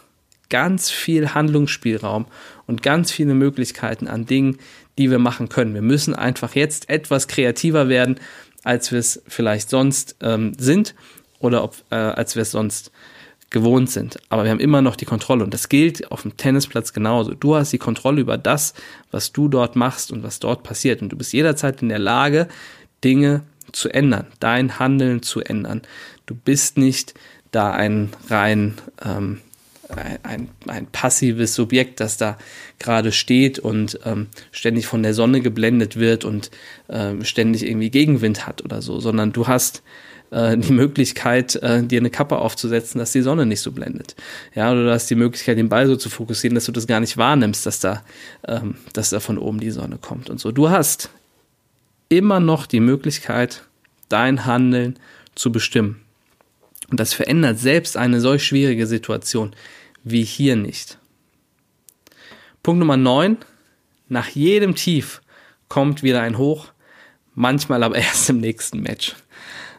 ganz 0.48 0.90
viel 0.90 1.34
Handlungsspielraum 1.34 2.26
und 2.66 2.82
ganz 2.82 3.10
viele 3.10 3.34
Möglichkeiten 3.34 4.08
an 4.08 4.26
Dingen, 4.26 4.58
die 4.98 5.10
wir 5.10 5.18
machen 5.18 5.48
können. 5.48 5.74
Wir 5.74 5.82
müssen 5.82 6.14
einfach 6.14 6.54
jetzt 6.54 6.88
etwas 6.88 7.28
kreativer 7.28 7.88
werden, 7.88 8.20
als 8.64 8.92
wir 8.92 8.98
es 8.98 9.22
vielleicht 9.26 9.70
sonst 9.70 10.16
ähm, 10.20 10.52
sind 10.58 10.94
oder 11.38 11.64
ob, 11.64 11.76
äh, 11.90 11.94
als 11.94 12.36
wir 12.36 12.42
es 12.42 12.50
sonst 12.50 12.92
gewohnt 13.50 13.90
sind. 13.90 14.18
Aber 14.28 14.44
wir 14.44 14.50
haben 14.50 14.60
immer 14.60 14.80
noch 14.80 14.96
die 14.96 15.04
Kontrolle 15.04 15.44
und 15.44 15.52
das 15.52 15.68
gilt 15.68 16.10
auf 16.10 16.22
dem 16.22 16.36
Tennisplatz 16.36 16.92
genauso. 16.92 17.34
Du 17.34 17.56
hast 17.56 17.72
die 17.72 17.78
Kontrolle 17.78 18.20
über 18.20 18.38
das, 18.38 18.74
was 19.10 19.32
du 19.32 19.48
dort 19.48 19.76
machst 19.76 20.12
und 20.12 20.22
was 20.22 20.38
dort 20.38 20.62
passiert. 20.62 21.02
Und 21.02 21.10
du 21.10 21.16
bist 21.16 21.32
jederzeit 21.32 21.82
in 21.82 21.88
der 21.88 21.98
Lage, 21.98 22.48
Dinge 23.02 23.42
zu 23.72 23.88
ändern, 23.88 24.26
dein 24.38 24.78
Handeln 24.78 25.22
zu 25.22 25.40
ändern. 25.40 25.82
Du 26.26 26.34
bist 26.34 26.78
nicht 26.78 27.14
da 27.50 27.72
ein 27.72 28.10
rein 28.28 28.74
ähm, 29.04 29.40
ein, 30.22 30.48
ein, 30.68 30.86
passives 30.86 31.54
Subjekt, 31.54 31.98
das 31.98 32.16
da 32.16 32.38
gerade 32.78 33.10
steht 33.10 33.58
und 33.58 33.98
ähm, 34.04 34.28
ständig 34.52 34.86
von 34.86 35.02
der 35.02 35.14
Sonne 35.14 35.40
geblendet 35.40 35.98
wird 35.98 36.24
und 36.24 36.52
ähm, 36.88 37.24
ständig 37.24 37.66
irgendwie 37.66 37.90
Gegenwind 37.90 38.46
hat 38.46 38.64
oder 38.64 38.82
so, 38.82 39.00
sondern 39.00 39.32
du 39.32 39.48
hast 39.48 39.82
äh, 40.30 40.56
die 40.56 40.72
Möglichkeit, 40.72 41.56
äh, 41.56 41.82
dir 41.82 42.00
eine 42.00 42.10
Kappe 42.10 42.38
aufzusetzen, 42.38 42.98
dass 42.98 43.12
die 43.12 43.22
Sonne 43.22 43.46
nicht 43.46 43.60
so 43.60 43.72
blendet. 43.72 44.14
Ja, 44.54 44.72
oder 44.72 44.84
du 44.84 44.90
hast 44.92 45.10
die 45.10 45.14
Möglichkeit, 45.14 45.58
den 45.58 45.68
Ball 45.68 45.86
so 45.86 45.96
zu 45.96 46.10
fokussieren, 46.10 46.54
dass 46.54 46.66
du 46.66 46.72
das 46.72 46.86
gar 46.86 47.00
nicht 47.00 47.16
wahrnimmst, 47.16 47.66
dass 47.66 47.80
da, 47.80 48.02
ähm, 48.46 48.76
dass 48.92 49.10
da 49.10 49.20
von 49.20 49.38
oben 49.38 49.60
die 49.60 49.70
Sonne 49.70 49.98
kommt 50.00 50.30
und 50.30 50.40
so. 50.40 50.52
Du 50.52 50.70
hast 50.70 51.10
immer 52.08 52.40
noch 52.40 52.66
die 52.66 52.80
Möglichkeit, 52.80 53.62
dein 54.08 54.44
Handeln 54.44 54.98
zu 55.34 55.52
bestimmen. 55.52 56.02
Und 56.90 57.00
das 57.00 57.12
verändert 57.12 57.58
selbst 57.58 57.96
eine 57.96 58.20
solch 58.20 58.44
schwierige 58.44 58.86
Situation 58.86 59.54
wie 60.02 60.24
hier 60.24 60.56
nicht. 60.56 60.98
Punkt 62.62 62.80
Nummer 62.80 62.96
9. 62.96 63.38
Nach 64.08 64.28
jedem 64.28 64.74
Tief 64.74 65.22
kommt 65.68 66.02
wieder 66.02 66.20
ein 66.20 66.36
Hoch, 66.36 66.72
manchmal 67.34 67.82
aber 67.82 67.94
erst 67.96 68.28
im 68.28 68.38
nächsten 68.38 68.80
Match. 68.80 69.14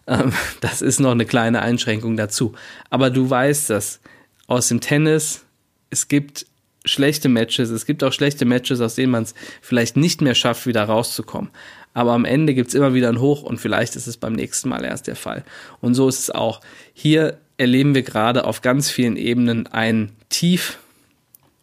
Ähm, 0.07 0.33
das 0.61 0.81
ist 0.81 0.99
noch 0.99 1.11
eine 1.11 1.25
kleine 1.25 1.61
Einschränkung 1.61 2.17
dazu. 2.17 2.53
Aber 2.89 3.09
du 3.09 3.29
weißt 3.29 3.69
das 3.69 3.99
aus 4.47 4.67
dem 4.67 4.81
Tennis. 4.81 5.45
Es 5.89 6.07
gibt 6.07 6.45
schlechte 6.85 7.29
Matches, 7.29 7.69
es 7.69 7.85
gibt 7.85 8.03
auch 8.03 8.13
schlechte 8.13 8.45
Matches, 8.45 8.81
aus 8.81 8.95
denen 8.95 9.11
man 9.11 9.23
es 9.23 9.35
vielleicht 9.61 9.97
nicht 9.97 10.21
mehr 10.21 10.35
schafft, 10.35 10.65
wieder 10.65 10.83
rauszukommen. 10.83 11.51
Aber 11.93 12.13
am 12.13 12.25
Ende 12.25 12.53
gibt 12.53 12.69
es 12.69 12.73
immer 12.73 12.93
wieder 12.93 13.09
ein 13.09 13.19
Hoch 13.19 13.43
und 13.43 13.59
vielleicht 13.59 13.95
ist 13.95 14.07
es 14.07 14.17
beim 14.17 14.33
nächsten 14.33 14.69
Mal 14.69 14.85
erst 14.85 15.07
der 15.07 15.15
Fall. 15.15 15.43
Und 15.81 15.93
so 15.93 16.07
ist 16.07 16.19
es 16.19 16.29
auch. 16.29 16.61
Hier 16.93 17.37
erleben 17.57 17.93
wir 17.93 18.01
gerade 18.01 18.45
auf 18.45 18.61
ganz 18.61 18.89
vielen 18.89 19.17
Ebenen 19.17 19.67
ein 19.67 20.11
Tief, 20.29 20.79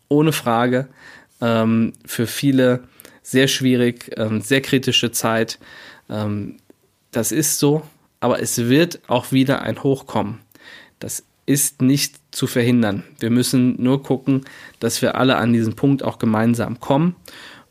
ohne 0.09 0.33
Frage. 0.33 0.89
Ähm, 1.41 1.95
für 2.05 2.27
viele 2.27 2.85
sehr 3.23 3.49
schwierig, 3.49 4.13
ähm, 4.17 4.41
sehr 4.41 4.61
kritische 4.61 5.11
Zeit. 5.11 5.59
Ähm, 6.11 6.57
das 7.11 7.33
ist 7.33 7.59
so, 7.59 7.83
aber 8.21 8.41
es 8.41 8.59
wird 8.59 9.01
auch 9.07 9.33
wieder 9.33 9.63
ein 9.63 9.83
Hoch 9.83 10.07
kommen. 10.07 10.41
Das 10.99 11.25
ist 11.47 11.81
nicht 11.81 12.17
zu 12.31 12.47
verhindern. 12.47 13.05
Wir 13.19 13.31
müssen 13.31 13.83
nur 13.83 14.03
gucken, 14.03 14.45
dass 14.81 15.01
wir 15.01 15.15
alle 15.15 15.37
an 15.37 15.53
diesen 15.53 15.77
Punkt 15.77 16.03
auch 16.03 16.19
gemeinsam 16.19 16.79
kommen 16.79 17.17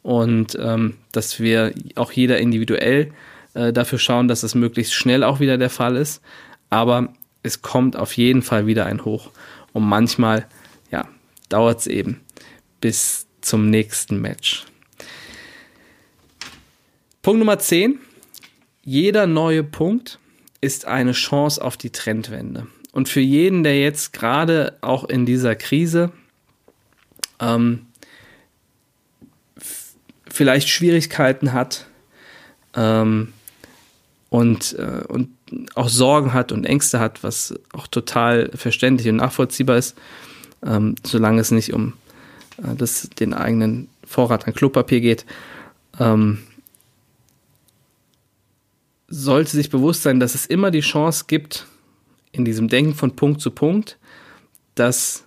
und 0.02 0.58
ähm, 0.60 0.96
dass 1.12 1.40
wir 1.40 1.74
auch 1.96 2.12
jeder 2.12 2.40
individuell 2.40 3.14
äh, 3.54 3.72
dafür 3.72 4.00
schauen, 4.00 4.28
dass 4.28 4.44
es 4.44 4.56
möglichst 4.56 4.94
schnell 4.94 5.24
auch 5.24 5.40
wieder 5.40 5.58
der 5.58 5.70
Fall 5.70 5.96
ist. 5.96 6.22
Aber 6.70 7.14
es 7.44 7.62
kommt 7.62 7.96
auf 7.96 8.14
jeden 8.18 8.42
Fall 8.42 8.66
wieder 8.66 8.86
ein 8.86 9.06
Hoch 9.06 9.32
und 9.74 9.84
manchmal 9.84 10.48
ja, 10.92 11.08
dauert 11.50 11.82
es 11.82 11.88
eben 11.88 12.22
bis 12.82 13.28
zum 13.42 13.70
nächsten 13.70 14.20
Match. 14.22 14.66
Punkt 17.22 17.40
Nummer 17.40 17.60
10. 17.60 18.00
Jeder 18.84 19.28
neue 19.28 19.64
Punkt 19.64 20.20
ist 20.62 20.86
eine 20.86 21.12
Chance 21.12 21.64
auf 21.64 21.78
die 21.78 21.92
Trendwende. 21.92 22.68
Und 22.92 23.10
für 23.10 23.20
jeden, 23.20 23.64
der 23.64 23.80
jetzt 23.80 24.14
gerade 24.14 24.78
auch 24.82 25.04
in 25.04 25.26
dieser 25.26 25.56
Krise 25.56 26.12
ähm, 27.40 27.86
vielleicht 30.28 30.70
Schwierigkeiten 30.70 31.54
hat 31.54 31.86
ähm, 32.76 33.34
und, 34.30 34.74
äh, 34.80 35.04
und 35.08 35.30
auch 35.76 35.90
Sorgen 35.90 36.34
hat 36.34 36.52
und 36.52 36.66
Ängste 36.66 37.00
hat, 37.00 37.24
was 37.24 37.54
auch 37.74 37.88
total 37.88 38.50
verständlich 38.54 39.10
und 39.10 39.18
nachvollziehbar 39.18 39.78
ist, 39.78 39.96
ähm, 40.66 40.96
solange 41.04 41.42
es 41.42 41.52
nicht 41.52 41.74
um 41.74 41.94
äh, 42.58 42.76
das, 42.76 43.10
den 43.20 43.34
eigenen 43.34 43.90
Vorrat 44.06 44.48
an 44.48 44.54
Klopapier 44.54 45.02
geht, 45.02 45.26
ähm, 46.00 46.47
sollte 49.08 49.52
sich 49.52 49.70
bewusst 49.70 50.04
sein, 50.04 50.20
dass 50.20 50.36
es 50.36 50.46
immer 50.46 50.72
die 50.72 50.82
Chance 50.82 51.26
gibt, 51.28 51.68
in 52.32 52.46
diesem 52.46 52.68
Denken 52.68 52.94
von 52.94 53.16
Punkt 53.16 53.42
zu 53.42 53.52
Punkt, 53.52 53.98
dass 54.76 55.24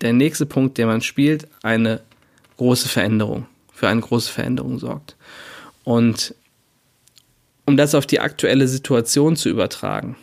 der 0.00 0.12
nächste 0.12 0.46
Punkt, 0.46 0.78
den 0.78 0.86
man 0.86 1.00
spielt, 1.00 1.48
eine 1.62 2.00
große 2.56 2.88
Veränderung, 2.88 3.46
für 3.72 3.88
eine 3.88 4.00
große 4.00 4.30
Veränderung 4.30 4.78
sorgt. 4.78 5.16
Und 5.82 6.34
um 7.66 7.76
das 7.76 7.94
auf 7.94 8.06
die 8.06 8.20
aktuelle 8.20 8.68
Situation 8.68 9.36
zu 9.36 9.48
übertragen, 9.48 10.16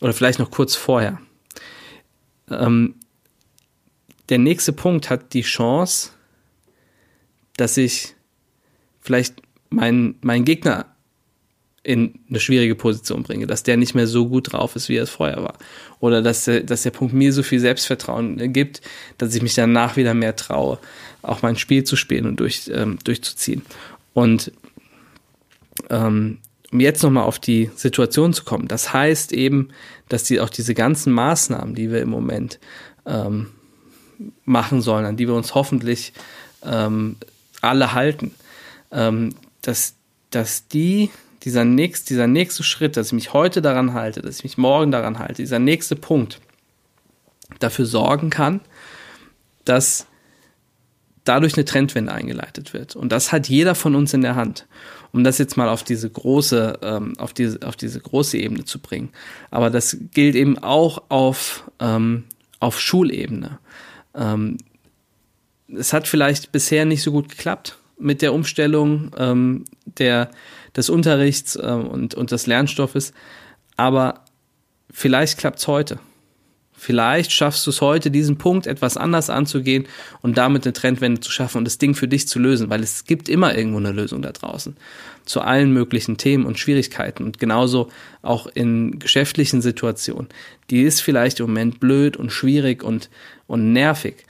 oder 0.00 0.12
vielleicht 0.12 0.38
noch 0.38 0.50
kurz 0.50 0.74
vorher, 0.74 1.20
ähm, 2.50 2.96
der 4.28 4.38
nächste 4.38 4.72
Punkt 4.72 5.10
hat 5.10 5.32
die 5.32 5.42
Chance, 5.42 6.10
dass 7.56 7.76
ich 7.76 8.14
vielleicht 9.00 9.42
meinen 9.70 10.16
mein 10.22 10.44
Gegner 10.44 10.91
in 11.84 12.20
eine 12.28 12.38
schwierige 12.38 12.76
Position 12.76 13.24
bringe, 13.24 13.46
dass 13.46 13.64
der 13.64 13.76
nicht 13.76 13.94
mehr 13.94 14.06
so 14.06 14.28
gut 14.28 14.52
drauf 14.52 14.76
ist, 14.76 14.88
wie 14.88 14.96
er 14.96 15.02
es 15.02 15.10
vorher 15.10 15.42
war. 15.42 15.54
Oder 15.98 16.22
dass, 16.22 16.48
dass 16.64 16.82
der 16.82 16.90
Punkt 16.90 17.12
mir 17.12 17.32
so 17.32 17.42
viel 17.42 17.58
Selbstvertrauen 17.58 18.52
gibt, 18.52 18.82
dass 19.18 19.34
ich 19.34 19.42
mich 19.42 19.54
danach 19.54 19.96
wieder 19.96 20.14
mehr 20.14 20.36
traue, 20.36 20.78
auch 21.22 21.42
mein 21.42 21.56
Spiel 21.56 21.82
zu 21.82 21.96
spielen 21.96 22.26
und 22.26 22.38
durch, 22.38 22.70
ähm, 22.72 22.98
durchzuziehen. 23.02 23.62
Und 24.14 24.52
ähm, 25.90 26.38
um 26.70 26.80
jetzt 26.80 27.02
nochmal 27.02 27.24
auf 27.24 27.38
die 27.38 27.70
Situation 27.74 28.32
zu 28.32 28.44
kommen, 28.44 28.68
das 28.68 28.92
heißt 28.92 29.32
eben, 29.32 29.68
dass 30.08 30.24
die 30.24 30.40
auch 30.40 30.50
diese 30.50 30.74
ganzen 30.74 31.12
Maßnahmen, 31.12 31.74
die 31.74 31.90
wir 31.90 32.00
im 32.00 32.10
Moment 32.10 32.60
ähm, 33.06 33.48
machen 34.44 34.82
sollen, 34.82 35.04
an 35.04 35.16
die 35.16 35.26
wir 35.26 35.34
uns 35.34 35.54
hoffentlich 35.54 36.12
ähm, 36.64 37.16
alle 37.60 37.92
halten, 37.92 38.32
ähm, 38.92 39.34
dass, 39.62 39.94
dass 40.30 40.68
die 40.68 41.10
dieser, 41.42 41.64
nächst, 41.64 42.10
dieser 42.10 42.26
nächste 42.26 42.62
Schritt, 42.62 42.96
dass 42.96 43.08
ich 43.08 43.12
mich 43.12 43.32
heute 43.32 43.62
daran 43.62 43.94
halte, 43.94 44.22
dass 44.22 44.38
ich 44.38 44.44
mich 44.44 44.58
morgen 44.58 44.90
daran 44.90 45.18
halte, 45.18 45.42
dieser 45.42 45.58
nächste 45.58 45.96
Punkt 45.96 46.40
dafür 47.58 47.86
sorgen 47.86 48.30
kann, 48.30 48.60
dass 49.64 50.06
dadurch 51.24 51.54
eine 51.54 51.64
Trendwende 51.64 52.12
eingeleitet 52.12 52.72
wird. 52.72 52.96
Und 52.96 53.12
das 53.12 53.32
hat 53.32 53.48
jeder 53.48 53.74
von 53.74 53.94
uns 53.94 54.12
in 54.14 54.22
der 54.22 54.34
Hand. 54.34 54.66
Um 55.12 55.24
das 55.24 55.36
jetzt 55.38 55.56
mal 55.56 55.68
auf 55.68 55.82
diese 55.82 56.08
große, 56.08 56.78
ähm, 56.82 57.18
auf 57.18 57.34
diese, 57.34 57.66
auf 57.66 57.76
diese 57.76 58.00
große 58.00 58.38
Ebene 58.38 58.64
zu 58.64 58.78
bringen. 58.78 59.10
Aber 59.50 59.68
das 59.68 59.98
gilt 60.14 60.34
eben 60.34 60.58
auch 60.58 61.02
auf, 61.10 61.70
ähm, 61.80 62.24
auf 62.60 62.80
Schulebene. 62.80 63.58
Ähm, 64.14 64.56
es 65.68 65.92
hat 65.92 66.08
vielleicht 66.08 66.50
bisher 66.50 66.86
nicht 66.86 67.02
so 67.02 67.12
gut 67.12 67.28
geklappt 67.28 67.76
mit 67.98 68.22
der 68.22 68.32
Umstellung 68.32 69.10
ähm, 69.16 69.64
der, 69.98 70.30
des 70.76 70.90
Unterrichts 70.90 71.56
äh, 71.56 71.60
und, 71.60 72.14
und 72.14 72.30
des 72.30 72.46
Lernstoffes. 72.46 73.12
Aber 73.76 74.24
vielleicht 74.90 75.38
klappt 75.38 75.58
es 75.58 75.68
heute. 75.68 75.98
Vielleicht 76.82 77.30
schaffst 77.30 77.64
du 77.64 77.70
es 77.70 77.80
heute, 77.80 78.10
diesen 78.10 78.38
Punkt 78.38 78.66
etwas 78.66 78.96
anders 78.96 79.30
anzugehen 79.30 79.86
und 80.20 80.36
damit 80.36 80.64
eine 80.64 80.72
Trendwende 80.72 81.20
zu 81.20 81.30
schaffen 81.30 81.58
und 81.58 81.64
das 81.64 81.78
Ding 81.78 81.94
für 81.94 82.08
dich 82.08 82.26
zu 82.26 82.40
lösen, 82.40 82.70
weil 82.70 82.82
es 82.82 83.04
gibt 83.04 83.28
immer 83.28 83.56
irgendwo 83.56 83.78
eine 83.78 83.92
Lösung 83.92 84.20
da 84.20 84.32
draußen 84.32 84.76
zu 85.24 85.42
allen 85.42 85.72
möglichen 85.72 86.16
Themen 86.16 86.44
und 86.44 86.58
Schwierigkeiten 86.58 87.22
und 87.22 87.38
genauso 87.38 87.88
auch 88.22 88.48
in 88.48 88.98
geschäftlichen 88.98 89.62
Situationen. 89.62 90.28
Die 90.70 90.82
ist 90.82 91.00
vielleicht 91.02 91.38
im 91.38 91.46
Moment 91.46 91.78
blöd 91.78 92.16
und 92.16 92.32
schwierig 92.32 92.82
und, 92.82 93.10
und 93.46 93.72
nervig. 93.72 94.26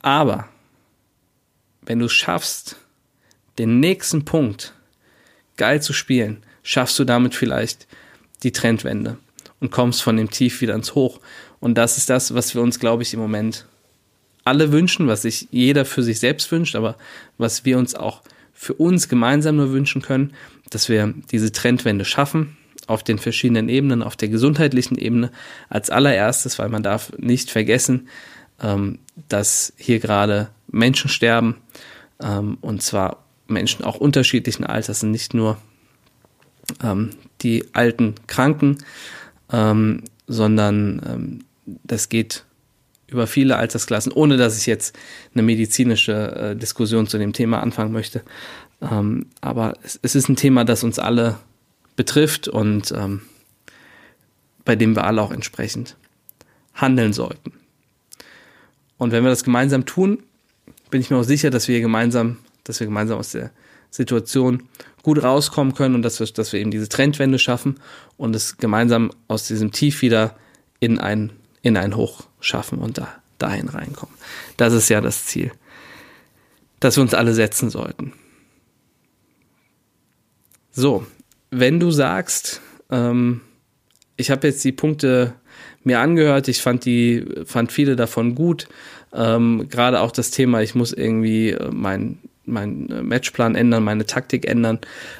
Aber 0.00 0.48
wenn 1.82 1.98
du 1.98 2.06
es 2.06 2.12
schaffst, 2.12 2.76
den 3.58 3.80
nächsten 3.80 4.24
Punkt 4.24 4.74
geil 5.56 5.82
zu 5.82 5.92
spielen, 5.92 6.42
schaffst 6.62 6.98
du 6.98 7.04
damit 7.04 7.34
vielleicht 7.34 7.86
die 8.42 8.52
Trendwende 8.52 9.18
und 9.60 9.70
kommst 9.70 10.02
von 10.02 10.16
dem 10.16 10.30
Tief 10.30 10.60
wieder 10.60 10.74
ins 10.74 10.94
Hoch. 10.94 11.20
Und 11.60 11.76
das 11.76 11.98
ist 11.98 12.08
das, 12.08 12.34
was 12.34 12.54
wir 12.54 12.62
uns, 12.62 12.78
glaube 12.78 13.02
ich, 13.02 13.12
im 13.12 13.20
Moment 13.20 13.66
alle 14.44 14.72
wünschen, 14.72 15.08
was 15.08 15.22
sich 15.22 15.48
jeder 15.50 15.84
für 15.84 16.02
sich 16.02 16.20
selbst 16.20 16.50
wünscht, 16.52 16.76
aber 16.76 16.96
was 17.36 17.64
wir 17.64 17.76
uns 17.78 17.94
auch 17.94 18.22
für 18.54 18.74
uns 18.74 19.08
gemeinsam 19.08 19.56
nur 19.56 19.72
wünschen 19.72 20.02
können, 20.02 20.32
dass 20.70 20.88
wir 20.88 21.12
diese 21.30 21.52
Trendwende 21.52 22.04
schaffen 22.04 22.56
auf 22.86 23.02
den 23.02 23.18
verschiedenen 23.18 23.68
Ebenen, 23.68 24.02
auf 24.02 24.16
der 24.16 24.28
gesundheitlichen 24.28 24.96
Ebene 24.96 25.30
als 25.68 25.90
allererstes, 25.90 26.58
weil 26.58 26.68
man 26.68 26.82
darf 26.82 27.12
nicht 27.18 27.50
vergessen, 27.50 28.08
ähm, 28.62 28.98
dass 29.28 29.72
hier 29.76 30.00
gerade 30.00 30.48
Menschen 30.68 31.10
sterben 31.10 31.56
ähm, 32.22 32.58
und 32.60 32.82
zwar 32.82 33.24
Menschen 33.48 33.84
auch 33.84 33.96
unterschiedlichen 33.96 34.64
Alters 34.64 35.00
sind, 35.00 35.10
nicht 35.10 35.34
nur 35.34 35.58
ähm, 36.82 37.10
die 37.42 37.64
alten 37.72 38.14
Kranken, 38.26 38.78
ähm, 39.52 40.04
sondern 40.26 41.02
ähm, 41.06 41.44
das 41.84 42.08
geht 42.08 42.44
über 43.08 43.26
viele 43.26 43.56
Altersklassen, 43.56 44.12
ohne 44.12 44.36
dass 44.36 44.58
ich 44.58 44.66
jetzt 44.66 44.96
eine 45.34 45.42
medizinische 45.42 46.12
äh, 46.36 46.56
Diskussion 46.56 47.06
zu 47.06 47.18
dem 47.18 47.32
Thema 47.32 47.60
anfangen 47.60 47.92
möchte. 47.92 48.22
Ähm, 48.82 49.26
aber 49.40 49.74
es, 49.82 49.98
es, 50.02 50.14
ist 50.14 50.28
ein 50.28 50.36
Thema, 50.36 50.64
das 50.64 50.84
uns 50.84 50.98
alle 50.98 51.38
betrifft 51.96 52.48
und 52.48 52.92
ähm, 52.92 53.22
bei 54.64 54.76
dem 54.76 54.94
wir 54.94 55.04
alle 55.04 55.22
auch 55.22 55.32
entsprechend 55.32 55.96
handeln 56.74 57.12
sollten. 57.12 57.52
Und 58.98 59.12
wenn 59.12 59.24
wir 59.24 59.30
das 59.30 59.44
gemeinsam 59.44 59.86
tun, 59.86 60.22
bin 60.90 61.00
ich 61.00 61.10
mir 61.10 61.16
auch 61.16 61.24
sicher, 61.24 61.50
dass 61.50 61.68
wir 61.68 61.80
gemeinsam 61.80 62.38
dass 62.68 62.80
wir 62.80 62.86
gemeinsam 62.86 63.18
aus 63.18 63.32
der 63.32 63.50
Situation 63.90 64.68
gut 65.02 65.22
rauskommen 65.22 65.74
können 65.74 65.94
und 65.94 66.02
dass 66.02 66.20
wir, 66.20 66.26
dass 66.26 66.52
wir 66.52 66.60
eben 66.60 66.70
diese 66.70 66.88
Trendwende 66.88 67.38
schaffen 67.38 67.80
und 68.16 68.36
es 68.36 68.58
gemeinsam 68.58 69.10
aus 69.26 69.46
diesem 69.46 69.72
Tief 69.72 70.02
wieder 70.02 70.36
in 70.80 70.98
ein, 70.98 71.32
in 71.62 71.76
ein 71.76 71.96
Hoch 71.96 72.24
schaffen 72.40 72.78
und 72.78 72.98
da, 72.98 73.08
dahin 73.38 73.68
reinkommen. 73.68 74.14
Das 74.56 74.72
ist 74.72 74.88
ja 74.88 75.00
das 75.00 75.24
Ziel, 75.24 75.50
das 76.80 76.96
wir 76.96 77.02
uns 77.02 77.14
alle 77.14 77.34
setzen 77.34 77.70
sollten. 77.70 78.12
So, 80.70 81.06
wenn 81.50 81.80
du 81.80 81.90
sagst, 81.90 82.60
ähm, 82.90 83.40
ich 84.16 84.30
habe 84.30 84.46
jetzt 84.46 84.62
die 84.64 84.72
Punkte 84.72 85.34
mir 85.84 86.00
angehört, 86.00 86.48
ich 86.48 86.60
fand 86.60 86.84
die, 86.84 87.24
fand 87.46 87.72
viele 87.72 87.96
davon 87.96 88.34
gut, 88.34 88.68
ähm, 89.12 89.68
gerade 89.70 90.00
auch 90.00 90.12
das 90.12 90.30
Thema, 90.30 90.60
ich 90.60 90.74
muss 90.74 90.92
irgendwie 90.92 91.50
äh, 91.50 91.70
mein 92.48 92.90
äh, 92.90 93.02
Matchplan 93.02 93.54
ändern, 93.54 93.84
meine 93.84 94.06
Taktik 94.06 94.48
ändern. 94.48 94.78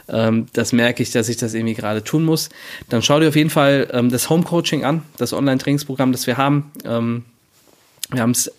Ähm, 0.08 0.46
das 0.54 0.72
merke 0.72 1.02
ich, 1.02 1.12
dass 1.12 1.28
ich 1.28 1.36
das 1.36 1.54
irgendwie 1.54 1.74
gerade 1.74 2.02
tun 2.02 2.24
muss. 2.24 2.48
Dann 2.88 3.02
schau 3.02 3.20
dir 3.20 3.28
auf 3.28 3.36
jeden 3.36 3.50
Fall 3.50 3.88
ähm, 3.92 4.10
das 4.10 4.28
Home 4.30 4.42
Coaching 4.42 4.84
an, 4.84 5.02
das 5.18 5.32
Online-Trainingsprogramm, 5.32 6.12
das 6.12 6.26
wir 6.26 6.36
haben. 6.36 6.72
Ähm, 6.84 7.24
Wir 8.10 8.22
haben 8.22 8.30
es 8.30 8.50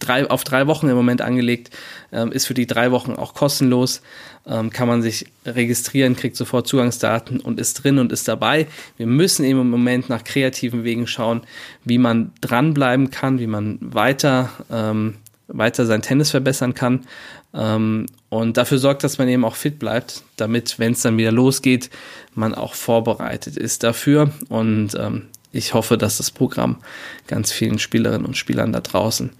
drei, 0.00 0.28
auf 0.28 0.42
drei 0.42 0.66
Wochen 0.66 0.88
im 0.88 0.96
Moment 0.96 1.22
angelegt, 1.22 1.70
ähm, 2.10 2.32
ist 2.32 2.46
für 2.46 2.54
die 2.54 2.66
drei 2.66 2.90
Wochen 2.90 3.12
auch 3.12 3.34
kostenlos, 3.34 4.02
ähm, 4.48 4.70
kann 4.70 4.88
man 4.88 5.00
sich 5.00 5.26
registrieren, 5.44 6.16
kriegt 6.16 6.36
sofort 6.36 6.66
Zugangsdaten 6.66 7.38
und 7.38 7.60
ist 7.60 7.74
drin 7.74 8.00
und 8.00 8.10
ist 8.10 8.26
dabei. 8.26 8.66
Wir 8.96 9.06
müssen 9.06 9.44
eben 9.44 9.60
im 9.60 9.70
Moment 9.70 10.08
nach 10.08 10.24
kreativen 10.24 10.82
Wegen 10.82 11.06
schauen, 11.06 11.42
wie 11.84 11.98
man 11.98 12.32
dranbleiben 12.40 13.12
kann, 13.12 13.38
wie 13.38 13.46
man 13.46 13.78
weiter, 13.80 14.50
ähm, 14.72 15.14
weiter 15.48 15.86
sein 15.86 16.02
Tennis 16.02 16.30
verbessern 16.30 16.74
kann. 16.74 17.06
Ähm, 17.54 18.06
und 18.28 18.56
dafür 18.56 18.78
sorgt, 18.78 19.04
dass 19.04 19.18
man 19.18 19.28
eben 19.28 19.44
auch 19.44 19.56
fit 19.56 19.78
bleibt, 19.78 20.22
damit, 20.36 20.78
wenn 20.78 20.92
es 20.92 21.02
dann 21.02 21.16
wieder 21.16 21.32
losgeht, 21.32 21.90
man 22.34 22.54
auch 22.54 22.74
vorbereitet 22.74 23.56
ist 23.56 23.82
dafür. 23.82 24.30
Und 24.48 24.94
ähm, 24.98 25.26
ich 25.52 25.74
hoffe, 25.74 25.96
dass 25.96 26.18
das 26.18 26.30
Programm 26.30 26.78
ganz 27.26 27.52
vielen 27.52 27.78
Spielerinnen 27.78 28.26
und 28.26 28.36
Spielern 28.36 28.72
da 28.72 28.80
draußen 28.80 29.30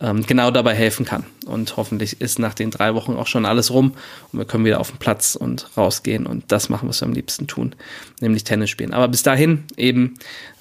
ähm, 0.00 0.26
genau 0.26 0.50
dabei 0.50 0.74
helfen 0.74 1.06
kann. 1.06 1.24
Und 1.46 1.76
hoffentlich 1.76 2.20
ist 2.20 2.38
nach 2.38 2.54
den 2.54 2.70
drei 2.70 2.94
Wochen 2.94 3.14
auch 3.14 3.26
schon 3.26 3.46
alles 3.46 3.70
rum 3.70 3.94
und 4.32 4.38
wir 4.38 4.46
können 4.46 4.64
wieder 4.64 4.80
auf 4.80 4.90
den 4.90 4.98
Platz 4.98 5.36
und 5.36 5.68
rausgehen 5.76 6.26
und 6.26 6.44
das 6.48 6.68
machen, 6.68 6.88
was 6.88 7.00
wir 7.00 7.06
am 7.06 7.14
liebsten 7.14 7.46
tun, 7.46 7.74
nämlich 8.20 8.44
Tennis 8.44 8.70
spielen. 8.70 8.92
Aber 8.92 9.08
bis 9.08 9.22
dahin 9.22 9.64
eben 9.76 10.14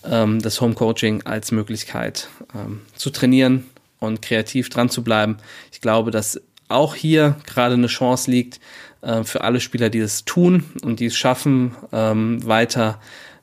ähm, 0.05 0.41
das 0.41 0.61
Home 0.61 0.75
Coaching 0.75 1.23
als 1.23 1.51
Möglichkeit 1.51 2.29
ähm, 2.53 2.81
zu 2.95 3.09
trainieren 3.09 3.65
und 4.03 4.21
kreativ 4.21 4.69
dran 4.69 4.89
zu 4.89 5.03
bleiben. 5.03 5.37
Ich 5.71 5.81
glaube, 5.81 6.11
dass 6.11 6.41
auch 6.69 6.95
hier 6.95 7.35
gerade 7.45 7.75
eine 7.75 7.87
Chance 7.87 8.29
liegt 8.29 8.59
äh, 9.01 9.23
für 9.23 9.41
alle 9.41 9.59
Spieler, 9.59 9.89
die 9.89 9.99
es 9.99 10.25
tun 10.25 10.65
und 10.83 10.99
die 10.99 11.07
es 11.07 11.15
schaffen, 11.15 11.75
ähm, 11.91 12.45
weiter 12.45 12.99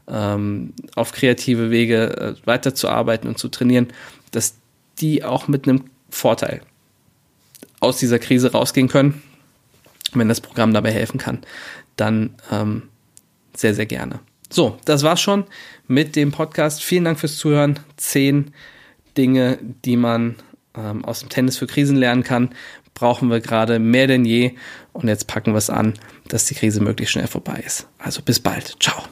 ähm, 0.09 0.73
auf 0.97 1.13
kreative 1.13 1.71
Wege 1.71 2.37
äh, 2.43 2.47
weiterzuarbeiten 2.47 3.29
und 3.29 3.39
zu 3.39 3.49
trainieren, 3.49 3.89
dass 4.33 4.55
die 4.99 5.25
auch 5.25 5.49
mit 5.49 5.69
einem 5.69 5.85
Vorteil 6.11 6.63
aus 7.79 7.99
dieser 7.99 8.19
Krise 8.19 8.53
rausgehen 8.53 8.89
können. 8.89 9.23
Wenn 10.13 10.29
das 10.29 10.41
Programm 10.41 10.75
dabei 10.75 10.91
helfen 10.91 11.19
kann, 11.19 11.39
dann 11.97 12.35
ähm, 12.51 12.89
sehr, 13.55 13.75
sehr 13.75 13.87
gerne. 13.87 14.19
So, 14.51 14.79
das 14.85 15.05
war's 15.05 15.21
schon 15.21 15.45
mit 15.87 16.17
dem 16.17 16.33
Podcast. 16.33 16.83
Vielen 16.83 17.05
Dank 17.05 17.21
fürs 17.21 17.37
Zuhören. 17.37 17.79
Zehn 17.97 18.53
Dinge, 19.17 19.59
die 19.85 19.97
man 19.97 20.35
ähm, 20.83 21.05
aus 21.05 21.21
dem 21.21 21.29
Tennis 21.29 21.57
für 21.59 21.67
Krisen 21.67 21.97
lernen 21.97 22.23
kann, 22.23 22.51
brauchen 22.95 23.31
wir 23.31 23.41
gerade 23.41 23.79
mehr 23.79 24.07
denn 24.07 24.25
je. 24.25 24.53
Und 24.93 25.09
jetzt 25.09 25.27
packen 25.27 25.53
wir 25.53 25.59
es 25.59 25.71
an, 25.71 25.95
dass 26.29 26.47
die 26.47 26.55
Krise 26.55 26.81
möglichst 26.81 27.13
schnell 27.13 27.27
vorbei 27.27 27.63
ist. 27.65 27.87
Also 27.99 28.23
bis 28.23 28.41
bald. 28.41 28.77
Ciao. 28.81 29.05